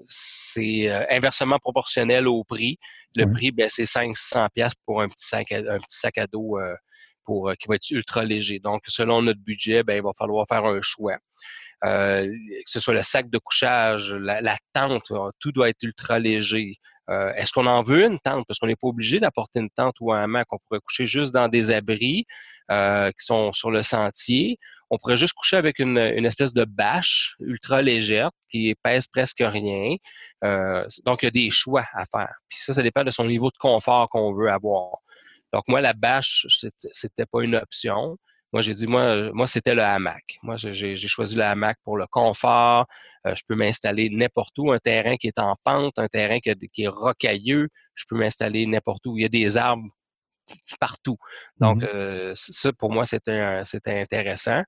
[0.06, 2.78] c'est inversement proportionnel au prix.
[3.14, 6.26] Le prix, ben, c'est 500 pièces pour un petit sac à, un petit sac à
[6.26, 6.56] dos
[7.26, 8.60] pour qui va être ultra léger.
[8.60, 11.18] Donc, selon notre budget, ben, il va falloir faire un choix.
[11.82, 12.30] que
[12.64, 16.76] ce soit le sac de couchage, la, tente, tout doit être ultra léger.
[17.08, 18.44] Est-ce qu'on en veut une tente?
[18.48, 20.46] Parce qu'on n'est pas obligé d'apporter une tente ou un hamac.
[20.52, 22.24] On pourrait coucher juste dans des abris
[22.70, 24.58] qui sont sur le sentier.
[24.90, 29.96] On pourrait juste coucher avec une, espèce de bâche ultra légère qui pèse presque rien.
[30.42, 32.34] donc, il y a des choix à faire.
[32.48, 34.98] Puis ça, ça dépend de son niveau de confort qu'on veut avoir.
[35.56, 36.46] Donc, moi, la bâche,
[36.92, 38.18] c'était pas une option.
[38.52, 40.36] Moi, j'ai dit, moi, moi c'était le hamac.
[40.42, 42.84] Moi, j'ai choisi le hamac pour le confort.
[43.26, 44.70] Euh, je peux m'installer n'importe où.
[44.70, 48.66] Un terrain qui est en pente, un terrain qui, qui est rocailleux, je peux m'installer
[48.66, 49.16] n'importe où.
[49.16, 49.88] Il y a des arbres
[50.80, 51.16] partout.
[51.60, 54.62] Donc, mmh euh, ça, pour moi, c'était intéressant.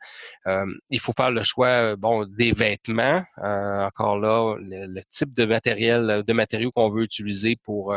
[0.47, 3.23] Euh, il faut faire le choix, bon, des vêtements.
[3.39, 7.95] Euh, encore là, le, type de matériel, de matériaux qu'on veut utiliser pour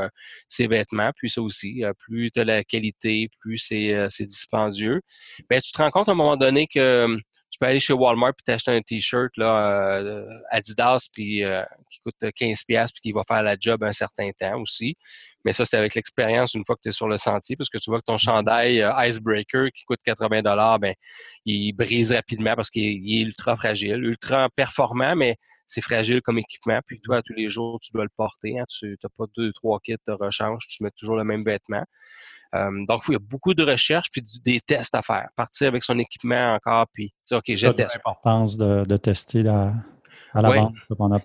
[0.48, 1.12] ces vêtements.
[1.16, 5.02] Puis ça aussi, plus tu as la qualité, plus c'est dispendieux.
[5.50, 7.18] Mais ben, tu te rends compte à un moment donné que
[7.62, 11.44] peux aller chez Walmart et t'acheter un t-shirt là Adidas puis
[11.90, 14.96] qui coûte 15 pièces puis qui va faire la job un certain temps aussi.
[15.44, 17.78] Mais ça, c'est avec l'expérience une fois que tu es sur le sentier, parce que
[17.78, 18.24] tu vois que ton mm-hmm.
[18.24, 20.94] chandail euh, Icebreaker qui coûte 80 dollars, ben
[21.46, 26.80] il brise rapidement parce qu'il est, ultra fragile, ultra performant, mais c'est fragile comme équipement.
[26.86, 28.60] Puis toi, tous les jours, tu dois le porter.
[28.60, 28.66] Hein.
[28.70, 31.84] tu n'as pas deux, trois kits de rechange, tu mets toujours le même vêtement.
[32.56, 35.30] Euh, donc, il y a beaucoup de recherches puis des tests à faire.
[35.36, 37.94] Partir avec son équipement encore, puis dire, OK, j'ai testé.
[37.96, 39.74] l'importance de, de, tester la,
[40.34, 40.42] à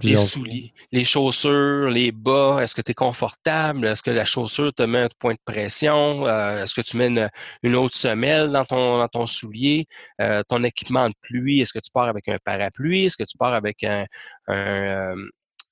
[0.03, 3.87] Les souliers, les chaussures, les bas, est-ce que tu es confortable?
[3.87, 6.27] Est-ce que la chaussure te met un point de pression?
[6.27, 7.31] Euh, est-ce que tu mets
[7.63, 9.87] une, autre semelle dans ton, dans ton soulier?
[10.21, 13.07] Euh, ton équipement de pluie, est-ce que tu pars avec un parapluie?
[13.07, 14.07] Est-ce que tu pars avec un,
[14.51, 15.15] euh,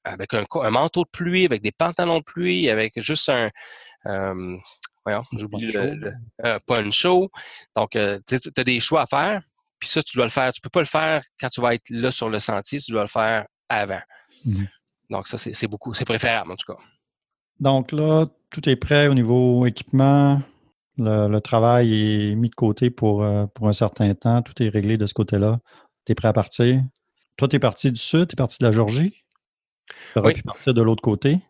[0.04, 3.50] avec un, manteau de pluie, avec des pantalons de pluie, avec juste un
[5.04, 7.30] voyons, j'oublie le, le poncho.
[7.76, 9.42] Donc, tu as des choix à faire.
[9.78, 10.52] Puis ça, tu dois le faire.
[10.52, 13.02] Tu peux pas le faire quand tu vas être là sur le sentier, tu dois
[13.02, 14.00] le faire avant.
[14.44, 14.68] Mhm.
[15.10, 16.78] Donc, ça, c'est beaucoup, c'est préférable en tout cas.
[17.60, 20.42] Donc là, tout est prêt au niveau équipement.
[20.96, 21.92] Le, travail
[22.30, 24.42] est mis de côté pour, euh, pour un certain temps.
[24.42, 25.58] Tout est réglé de ce côté-là.
[26.06, 26.82] Tu es prêt à partir.
[27.36, 29.24] Toi, tu es parti du sud, tu es parti de la Georgie.
[30.12, 31.40] Tu aurais pu partir de l'autre côté.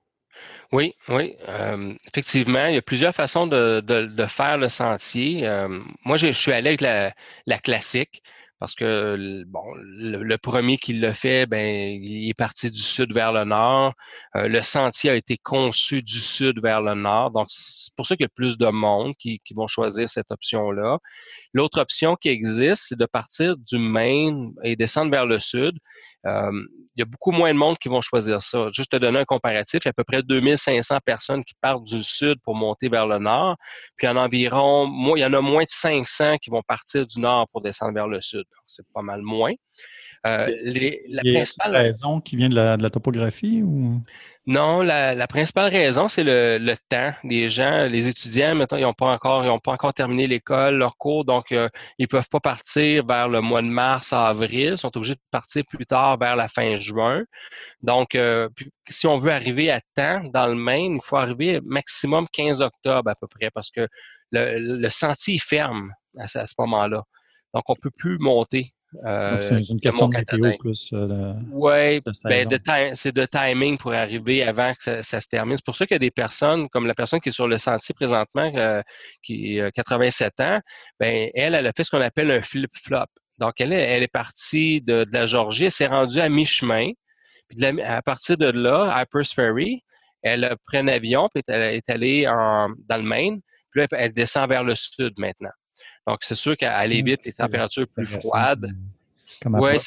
[0.75, 1.37] Oui, oui.
[1.49, 5.47] Euh, effectivement, il y a plusieurs façons de, de, faire le sentier.
[5.47, 5.69] Euh,
[6.05, 7.15] moi, je, suis allé avec la,
[7.47, 8.23] la classique
[8.59, 13.33] parce que bon, le, premier qui l'a fait, ben, il est parti du sud vers
[13.33, 13.93] le nord.
[14.37, 18.17] Euh, le sentier a été conçu du sud vers le nord, donc c'est pour ça
[18.17, 20.99] qu'il y a plus de monde qui, qui vont choisir cette option-là.
[21.53, 25.77] L'autre option qui existe, c'est de partir du Maine et descendre vers le sud.
[26.27, 26.51] Euh,
[27.01, 28.69] y a beaucoup moins de monde qui vont choisir ça.
[28.73, 31.85] Juste te donner un comparatif, il y a à peu près 2500 personnes qui partent
[31.85, 33.57] du sud pour monter vers le nord,
[33.97, 37.47] puis en environ, il y en a moins de 500 qui vont partir du nord
[37.51, 38.45] pour descendre vers le sud.
[38.67, 39.53] C'est pas mal moins.
[40.27, 40.47] Euh,
[41.09, 44.01] la principale raison qui vient de la, topographie ou?
[44.47, 47.13] Non, la, principale raison c'est le, temps.
[47.25, 50.77] Les gens, les étudiants, maintenant, ils n'ont pas encore, ils ont pas encore terminé l'école,
[50.77, 54.73] leur cours, donc euh, ils peuvent pas partir vers le mois de mars, avril.
[54.73, 57.25] Ils sont obligés de partir plus tard vers la fin juin.
[57.83, 58.49] Donc, euh,
[58.89, 63.11] si on veut arriver à temps dans le Maine, il faut arriver maximum 15 octobre
[63.11, 63.87] à peu près, parce que
[64.33, 67.03] le, sentier ferme à, à ce moment-là.
[67.53, 68.73] Donc, on peut plus monter
[69.05, 70.91] euh, c'est une question de météo plus.
[70.93, 75.57] Euh, oui, ben, c'est de timing pour arriver avant que ça, se termine.
[75.57, 77.59] C'est pour ça qu'il y a des personnes, comme la personne qui est sur le
[77.59, 78.83] sentier présentement, euh,
[79.23, 80.61] qui a 87 ans,
[81.01, 83.07] ben, elle, elle a fait ce qu'on appelle un flip-flop.
[83.39, 86.91] Donc, elle est, elle est partie de, la Georgie, elle s'est rendue à mi-chemin.
[87.49, 89.83] Puis à partir de là, à Ferry,
[90.23, 93.87] elle a pris un avion, puis elle est allée en, dans le Maine, puis là,
[93.93, 95.51] elle descend vers le sud maintenant.
[96.07, 98.71] Donc, c'est sûr qu'elle évite les températures plus froides.
[99.47, 99.79] Oui,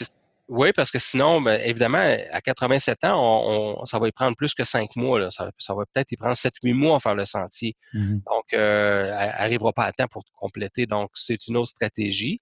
[0.49, 4.53] oui, parce que sinon, ben, évidemment, à 87 ans, on, ça va y prendre plus
[4.53, 5.29] que cinq mois.
[5.29, 7.75] Ça, va peut-être y prendre 7-8 mois à faire le sentier.
[7.93, 8.23] Mm-hmm.
[8.23, 10.85] Donc, euh, elle n'arrivera pas à temps pour compléter.
[10.85, 12.39] Donc, c'est une autre stratégie.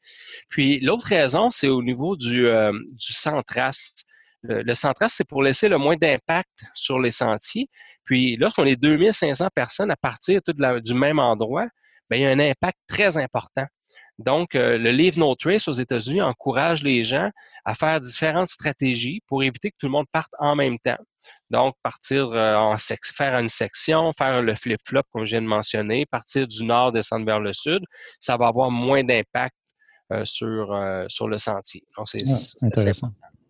[0.50, 3.14] Puis, l'autre raison, c'est au niveau du, euh, du.
[4.48, 7.68] Le, le centras, c'est pour laisser le moins d'impact sur les sentiers.
[8.04, 11.66] Puis, lorsqu'on est 2500 personnes à partir du même endroit,
[12.10, 13.66] bien, il y a un impact très important.
[14.18, 17.30] Donc, euh, le Leave No Trace aux États-Unis encourage les gens
[17.66, 20.98] à faire différentes stratégies pour éviter que tout le monde parte en même temps.
[21.50, 26.06] Donc, partir euh, en faire une section, faire le flip-flop, comme je viens de mentionner,
[26.06, 27.84] partir du nord, descendre vers le sud,
[28.20, 29.56] ça va avoir moins d'impact
[30.14, 30.78] euh, sur,
[31.10, 31.84] sur le sentier.
[31.98, 33.10] Donc, c'est ah, intéressant.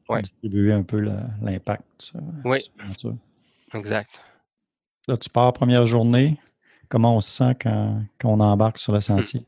[0.09, 0.21] Ouais.
[0.21, 0.99] Distribuer un peu
[1.41, 2.11] l'impact.
[2.43, 2.59] Oui.
[3.73, 4.21] Exact.
[5.07, 6.39] Là, tu pars première journée.
[6.89, 9.45] Comment on se sent quand, quand on embarque sur le sentier?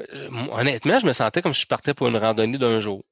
[0.00, 3.02] Euh, honnêtement, je me sentais comme si je partais pour une randonnée d'un jour.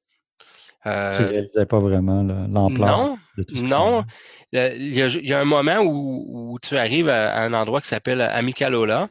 [0.87, 3.77] Euh, tu ne réalisais pas vraiment l'ampleur de tout ça.
[3.77, 4.03] Non.
[4.51, 9.09] Il y, a, un moment où, tu arrives à, un endroit qui s'appelle Amicalola.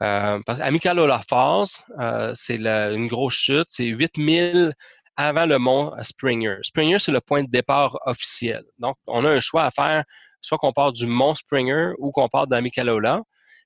[0.00, 1.66] Euh, parce Amicalola Falls,
[1.98, 3.66] euh, c'est une grosse chute.
[3.68, 4.72] C'est 8000
[5.16, 6.58] avant le mont Springer.
[6.62, 8.62] Springer, c'est le point de départ officiel.
[8.78, 10.04] Donc, on a un choix à faire,
[10.40, 13.22] soit qu'on part du mont Springer ou qu'on part d'Amicalola.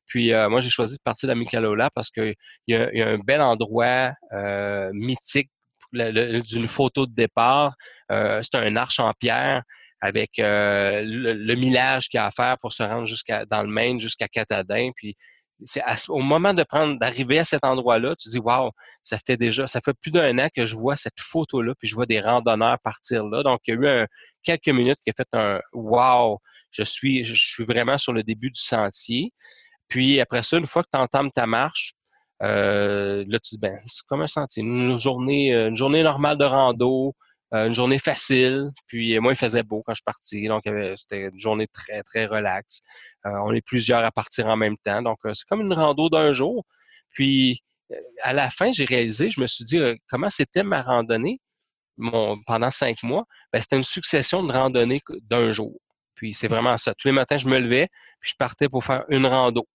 [0.06, 2.35] Puis euh, moi, j'ai choisi de partir d'Amicalola parce qu'il
[2.66, 5.50] y, a, un bel endroit euh, mythique
[5.92, 7.74] d'une photo de départ.
[8.11, 9.62] Euh, c'est un arche en pierre
[10.00, 14.00] avec le, millage qu'il y a à faire pour se rendre jusqu'à dans le Maine,
[14.00, 14.90] jusqu'à Catadin.
[14.96, 15.14] Puis
[16.09, 18.70] au moment de prendre d'arriver à cet endroit-là, tu dis waouh,
[19.03, 21.94] ça fait déjà, ça fait plus d'un an que je vois cette photo-là, puis je
[21.94, 23.42] vois des randonneurs partir là.
[23.42, 24.07] Donc il y a eu
[24.42, 26.38] quelques minutes qui a fait un waouh,
[26.70, 29.33] je suis, je suis vraiment sur le début du sentier.
[29.88, 31.94] Puis après ça, une fois que tu entames ta marche,
[32.42, 34.62] euh, là, tu dis, ben, c'est comme un sentier.
[34.62, 37.14] Une journée, euh, une journée normale de rando,
[37.52, 38.70] une journée facile.
[38.86, 40.48] Puis moi, il faisait beau quand je suis parti.
[40.48, 40.62] Donc,
[40.96, 42.82] c'était une journée très, très relaxe.
[43.24, 45.02] on est plusieurs à partir en même temps.
[45.02, 46.64] Donc, c'est comme une rando d'un jour.
[47.10, 47.62] Puis,
[48.22, 51.40] à la fin, j'ai réalisé, je me suis dit, comment c'était ma randonnée
[52.46, 53.24] pendant cinq mois?
[53.52, 55.78] Ben, c'était une succession de randonnées d'un jour.
[56.14, 56.94] Puis c'est vraiment ça.
[56.94, 57.88] Tous les matins, je me levais,
[58.20, 59.66] puis je partais pour faire une rando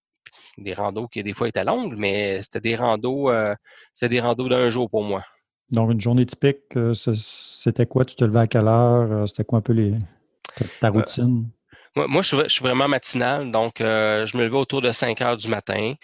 [0.57, 3.55] des randos qui des fois étaient longues, mais c'était des randos, euh,
[3.93, 5.23] c'était des randos d'un jour pour moi.
[5.71, 8.05] Donc une journée typique, euh, c'était quoi?
[8.05, 9.11] Tu te levais à quelle heure?
[9.11, 9.93] Euh, c'était quoi un peu les,
[10.79, 11.49] ta routine?
[11.95, 15.95] moi, je, suis, vraiment matinal, donc je me levais autour de 5 heures du matin.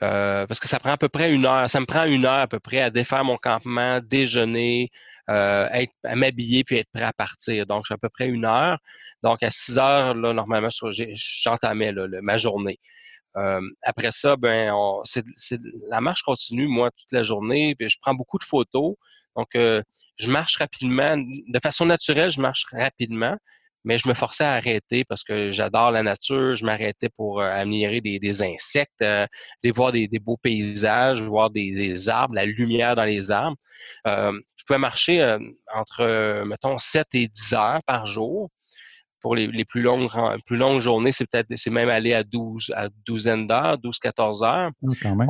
[0.00, 1.68] parce que ça prend à peu près une heure.
[1.68, 4.90] Ça me prend une heure à peu près à défaire mon campement, déjeuner,
[5.28, 7.66] être, à m'habiller puis être prêt à partir.
[7.66, 8.78] Donc, j'ai à peu près une heure.
[9.22, 10.70] Donc, à 6 heures, là, normalement,
[11.12, 12.78] j'entamais ma journée.
[13.36, 15.24] Euh, après ça, ben, c'est,
[15.88, 17.74] la marche continue, moi, toute la journée.
[17.74, 18.94] Puis je prends beaucoup de photos.
[19.36, 19.82] Donc, euh,
[20.16, 21.16] je marche rapidement.
[21.16, 23.36] De façon naturelle, je marche rapidement,
[23.84, 26.54] mais je me forçais à arrêter parce que j'adore la nature.
[26.54, 29.26] Je m'arrêtais pour euh, admirer des, des insectes, euh,
[29.74, 33.56] voir des, des, beaux paysages, voir des, des, arbres, la lumière dans les arbres.
[34.04, 35.38] je pouvais marcher
[35.74, 38.50] entre, mettons, 7 et 10 heures par jour
[39.22, 40.10] pour les, plus longues
[40.46, 44.42] plus longues journées, c'est peut-être c'est même aller à 12 à douzaine d'heures, 12 14
[44.42, 44.70] heures.
[44.82, 45.28] Oui, quand même.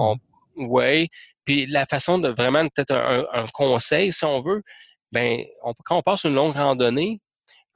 [0.56, 1.08] oui.
[1.44, 4.62] Puis la façon de vraiment peut-être un, conseil si on veut,
[5.12, 5.44] ben
[5.84, 7.20] quand on passe une longue randonnée,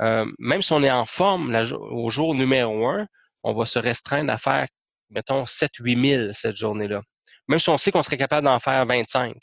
[0.00, 3.06] euh, même si on est en forme au jour numéro un,
[3.42, 4.66] on va se restreindre à faire
[5.10, 7.00] mettons 7 8 000 cette journée-là.
[7.48, 9.34] Même si on sait qu'on serait capable d'en faire 25.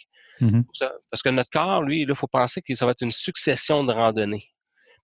[0.41, 0.63] Mm-hmm.
[1.09, 3.93] Parce que notre corps, lui, il faut penser que ça va être une succession de
[3.93, 4.43] randonnées.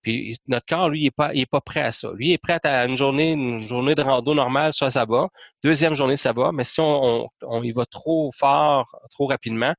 [0.01, 2.11] Puis notre corps, lui, il n'est pas, est pas prêt à ça.
[2.15, 5.27] Lui, il est prêt à une journée, une journée de rando normale, ça, ça va.
[5.63, 6.51] Deuxième journée, ça va.
[6.53, 9.73] Mais si on, on, y va trop fort, trop rapidement,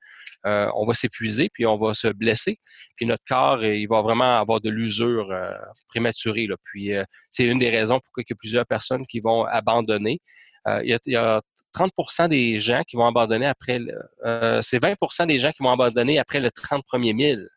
[0.46, 2.59] euh, on va s'épuiser, puis on va se blesser.
[2.96, 5.52] Puis notre corps, il va vraiment avoir de l'usure euh,
[5.88, 6.46] prématurée.
[6.46, 6.56] Là.
[6.64, 10.20] Puis euh, c'est une des raisons pourquoi il y a plusieurs personnes qui vont abandonner.
[10.66, 11.40] il, y a, il y a
[11.74, 16.18] 30% des gens qui vont abandonner après le, c'est 20% des gens qui vont abandonner
[16.18, 17.48] après le 30 premier mille.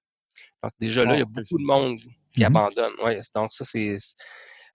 [0.63, 1.99] Donc déjà là, il y a beaucoup de monde
[2.33, 2.93] qui abandonnent.
[3.03, 3.97] Ouais, donc ça, c'est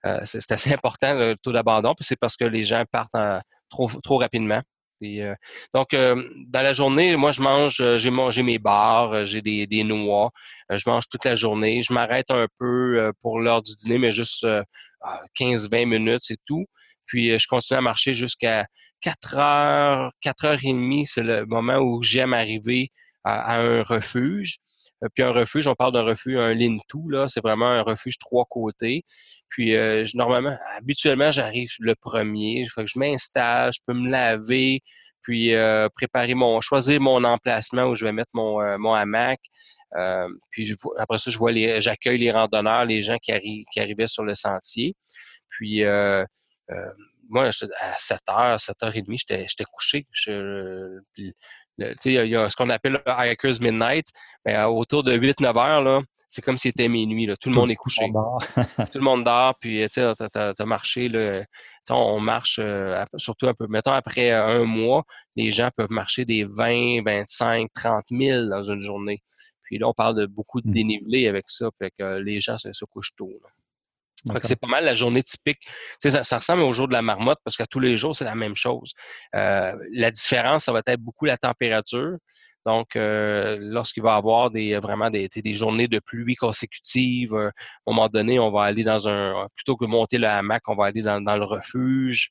[0.05, 3.15] euh, c'est assez important, le taux d'abandon, puis c'est parce que les gens partent
[3.69, 4.61] trop, trop rapidement.
[5.03, 5.35] euh,
[5.73, 9.67] donc, euh, dans la journée, moi, je mange, euh, j'ai mangé mes bars, j'ai des,
[9.67, 10.31] des noix,
[10.69, 11.81] je mange toute la journée.
[11.81, 14.45] Je m'arrête un peu pour l'heure du dîner, mais juste
[15.35, 16.65] 15-20 minutes, c'est tout.
[17.05, 18.67] Puis, je continue à marcher jusqu'à
[19.01, 21.05] 4 heures, 4 heures et demie.
[21.05, 22.89] C'est le moment où j'aime arriver
[23.23, 24.59] à, à, un refuge.
[25.03, 28.17] Euh, puis un refuge, on parle d'un refuge, un lean-to, là, c'est vraiment un refuge
[28.19, 29.03] trois côtés.
[29.49, 32.65] Puis euh, normalement, habituellement, j'arrive le premier.
[32.73, 34.81] Fait que je m'installe, je peux me laver,
[35.21, 39.39] puis euh, préparer mon, choisir mon emplacement où je vais mettre mon, mon hamac.
[40.51, 44.07] puis après ça, je vois les, j'accueille les randonneurs, les gens qui, arrivent, qui arrivaient
[44.07, 44.95] sur le sentier.
[45.49, 45.83] Puis
[47.29, 47.69] moi, à 7
[48.27, 50.07] h 7 h 30, j'étais, j'étais couché.
[50.11, 54.07] Je, il y, a ce qu'on appelle le Hikers Midnight.
[54.45, 57.25] Mais euh, autour de 8-9 heures, là, c'est comme si c'était minuit.
[57.25, 57.35] Là.
[57.37, 58.05] Tout le monde est couché.
[58.91, 59.55] Tout le monde dort.
[59.59, 61.09] Puis, tu as, marché.
[61.09, 61.43] Là,
[61.89, 65.03] on marche, euh, surtout un peu, mettons, après un mois,
[65.35, 69.21] les gens peuvent marcher des 20, 25, 30 000 dans une journée.
[69.63, 70.71] Puis là, on parle de beaucoup de mmh.
[70.71, 71.69] dénivelé avec ça.
[71.77, 73.31] Fait que les gens se, couchent tôt.
[74.43, 75.67] C'est pas mal la journée typique.
[75.99, 78.35] Ça, ça, ressemble au jour de la marmotte parce qu'à tous les jours, c'est la
[78.35, 78.93] même chose.
[79.35, 82.17] Euh, la différence, ça va être beaucoup la température.
[82.65, 87.47] Donc, euh, lorsqu'il va y avoir des vraiment des, des journées de pluie consécutives, euh,
[87.47, 90.75] à un moment donné, on va aller dans un plutôt que monter le hamac, on
[90.75, 92.29] va aller dans, le refuge.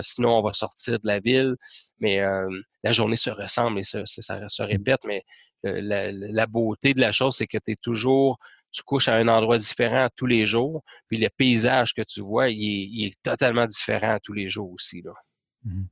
[0.00, 1.54] sinon, on va sortir de la ville.
[2.00, 2.20] Mais
[2.82, 5.00] la journée se ressemble et ça, ça, se répète.
[5.06, 5.22] Mais
[5.62, 8.38] la, la, beauté de la chose, c'est que tu es toujours
[8.72, 12.48] tu couches à un endroit différent tous les jours, puis le paysage que tu vois,
[12.48, 15.02] il est, totalement différent tous les jours aussi.
[15.64, 15.86] Mhm.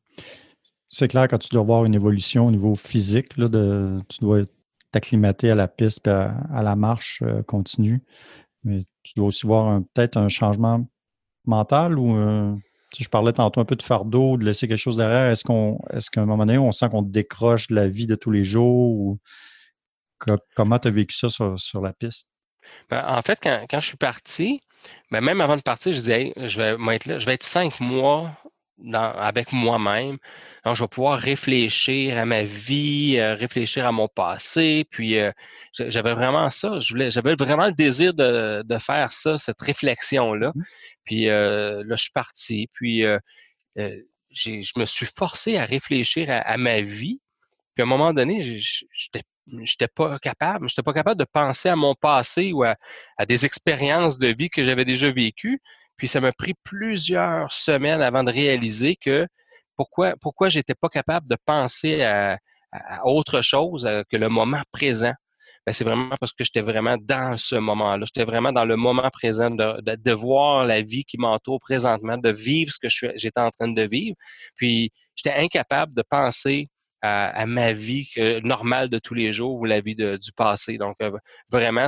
[0.89, 3.49] C'est clair quand tu dois voir une évolution au niveau physique, là,
[4.09, 4.43] tu dois
[4.91, 8.03] t'acclimater à la piste et à, la marche euh, continue.
[8.65, 10.85] Mais tu dois aussi voir peut-être un changement
[11.45, 12.55] mental ou euh,
[12.99, 15.31] je parlais tantôt un peu de fardeau, de laisser quelque chose derrière.
[15.31, 18.17] Est-ce qu'on est-ce qu'à un moment donné, on sent qu'on décroche de la vie de
[18.17, 19.19] tous les jours ou
[20.55, 22.29] comment tu as vécu ça sur, la piste?
[22.91, 24.61] Ben, en fait, quand, je suis parti,
[25.11, 27.81] ben, même avant de partir, je disais je vais être là, je vais être cinq
[27.81, 28.31] mois
[28.95, 30.19] avec moi-même.
[30.65, 34.87] Donc, je vais pouvoir réfléchir à ma vie, euh, réfléchir à mon passé.
[34.91, 35.33] Puis, euh,
[35.73, 36.79] j'avais vraiment ça.
[36.81, 40.53] j'avais vraiment le désir de, faire ça, cette réflexion-là.
[40.55, 40.63] Mmh.
[41.05, 42.69] Puis, euh, là, je suis parti.
[42.73, 43.05] Puis,
[43.77, 47.21] je me suis forcé à réfléchir à, ma vie.
[47.75, 49.23] Puis, à un moment donné, j'étais
[49.65, 52.77] j'étais pas capable, j'étais pas capable de penser à mon passé ou à,
[53.27, 55.61] des expériences de vie que j'avais déjà vécues.
[55.97, 59.27] Puis ça m'a pris plusieurs semaines avant de réaliser que
[59.77, 62.39] pourquoi, pourquoi j'étais pas capable de penser à,
[63.05, 65.13] autre chose que le moment présent.
[65.67, 68.07] Ben, c'est vraiment parce que j'étais vraiment dans ce moment-là.
[68.07, 72.31] J'étais vraiment dans le moment présent de, de, voir la vie qui m'entoure présentement, de
[72.31, 74.17] vivre ce que j'étais en train de vivre.
[74.57, 76.69] Puis j'étais incapable de penser
[77.03, 78.09] à, ma vie
[78.43, 80.79] normale de tous les jours ou la vie du passé.
[80.79, 81.11] Donc euh,
[81.51, 81.87] vraiment,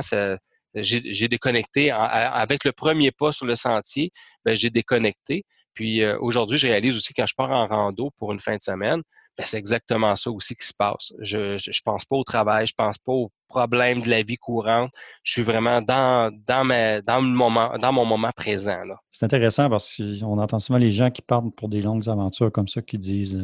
[0.75, 1.91] j'ai déconnecté.
[1.91, 4.11] avec le premier pas sur le sentier,
[4.45, 5.45] ben, j'ai déconnecté.
[5.73, 8.61] Puis euh, aujourd'hui, je réalise aussi quand je pars en rando pour une fin de
[8.61, 9.01] semaine,
[9.37, 11.13] ben, c'est exactement ça aussi qui se passe.
[11.19, 14.91] Je, je, pense pas au travail, je pense pas aux problèmes de la vie courante.
[15.23, 18.79] Je suis vraiment dans, dans, le moment, dans mon moment présent.
[19.11, 22.67] C'est intéressant parce qu'on entend souvent les gens qui partent pour des longues aventures comme
[22.67, 23.39] ça qui disent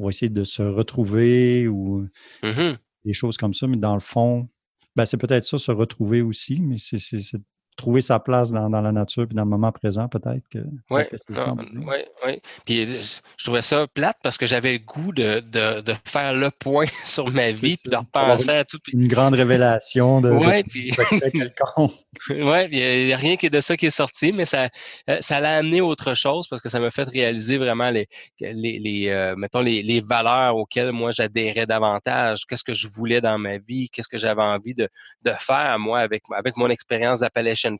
[0.00, 2.08] on va essayer de se retrouver ou
[2.42, 2.76] mm-hmm.
[3.04, 4.48] des choses comme ça, mais dans le fond,
[4.96, 6.98] ben, c'est peut-être ça, se retrouver aussi, mais c'est
[7.76, 10.42] trouver sa place dans, la nature puis dans le moment présent, peut-être.
[10.50, 10.58] que
[10.90, 11.02] Oui,
[11.74, 11.96] oui,
[12.26, 12.40] oui.
[12.64, 13.02] Puis euh,
[13.36, 15.42] je trouvais ça plate parce que j'avais le goût de,
[16.04, 18.78] faire le point sur ma vie puis de repenser à tout.
[18.92, 20.92] Une grande révélation de, ouais, puis...
[22.28, 24.68] Oui, il n'y a, rien qui est de ça qui est sorti, mais ça,
[25.08, 28.08] euh, ça l'a amené autre chose parce que ça m'a fait réaliser vraiment les,
[28.40, 33.58] les, euh, mettons, les, valeurs auxquelles moi j'adhérais davantage, qu'est-ce que je voulais dans ma
[33.58, 34.88] vie, qu'est-ce que j'avais envie de,
[35.22, 37.20] de faire, moi, avec, avec mon expérience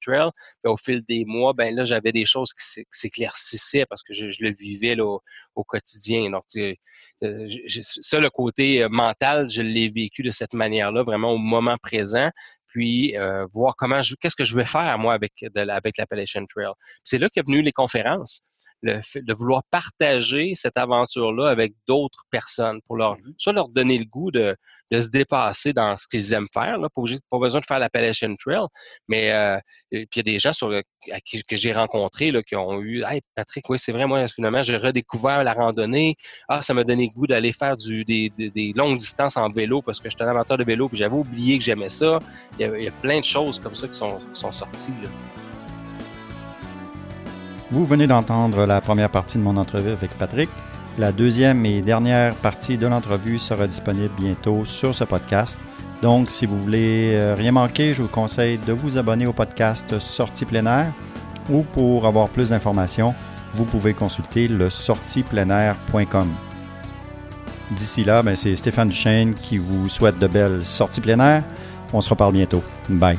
[0.02, 0.30] Trail.
[0.64, 4.52] au fil des mois, ben là, j'avais des choses qui s'éclaircissaient parce que je, le
[4.52, 5.22] vivais au,
[5.64, 6.30] quotidien.
[6.30, 6.74] Donc, euh,
[7.22, 7.48] euh,
[7.82, 12.30] ça, le côté euh, mental, je l'ai vécu de cette manière-là, vraiment au moment présent
[12.72, 13.14] puis
[13.52, 16.70] voir comment je, qu'est-ce que je vais faire moi avec de, avec Trail.
[17.02, 18.42] C'est là qu'est venu les conférences
[18.82, 23.34] le fait de vouloir partager cette aventure-là avec d'autres personnes pour leur mm-hmm.
[23.38, 24.56] soit leur donner le goût de,
[24.90, 26.78] de se dépasser dans ce qu'ils aiment faire.
[26.78, 28.66] Là, pas, pas besoin de faire l'Appalachian Trail,
[29.08, 29.58] mais euh,
[29.90, 33.20] puis il y a des gens sur que j'ai rencontrés là, qui ont eu Hey
[33.34, 36.16] Patrick, oui, c'est vrai, moi, finalement, j'ai redécouvert la randonnée.
[36.48, 39.82] Ah, ça m'a donné le goût d'aller faire du, des, des, longues distances en vélo
[39.82, 42.18] parce que j'étais un amateur de vélo puis j'avais oublié que j'aimais ça.
[42.58, 44.52] Il y, a, il y, a, plein de choses comme ça qui sont, qui sont
[44.52, 44.92] sorties.
[45.02, 45.08] Là.
[47.70, 50.50] Vous venez d'entendre la première partie de mon entrevue avec Patrick.
[50.98, 55.56] La deuxième et dernière partie de l'entrevue sera disponible bientôt sur ce podcast.
[56.02, 59.98] Donc, si vous voulez euh, rien manquer, je vous conseille de vous abonner au podcast
[60.00, 60.92] Sortie plein air
[61.48, 63.14] ou pour avoir plus d'informations,
[63.54, 66.28] vous pouvez consulter le sortiepleinair.com.
[67.70, 71.44] D'ici là, ben, c'est Stéphane Duchesne qui vous souhaite de belles sorties plein air.
[71.92, 72.64] On se reparle bientôt.
[72.88, 73.18] Bye.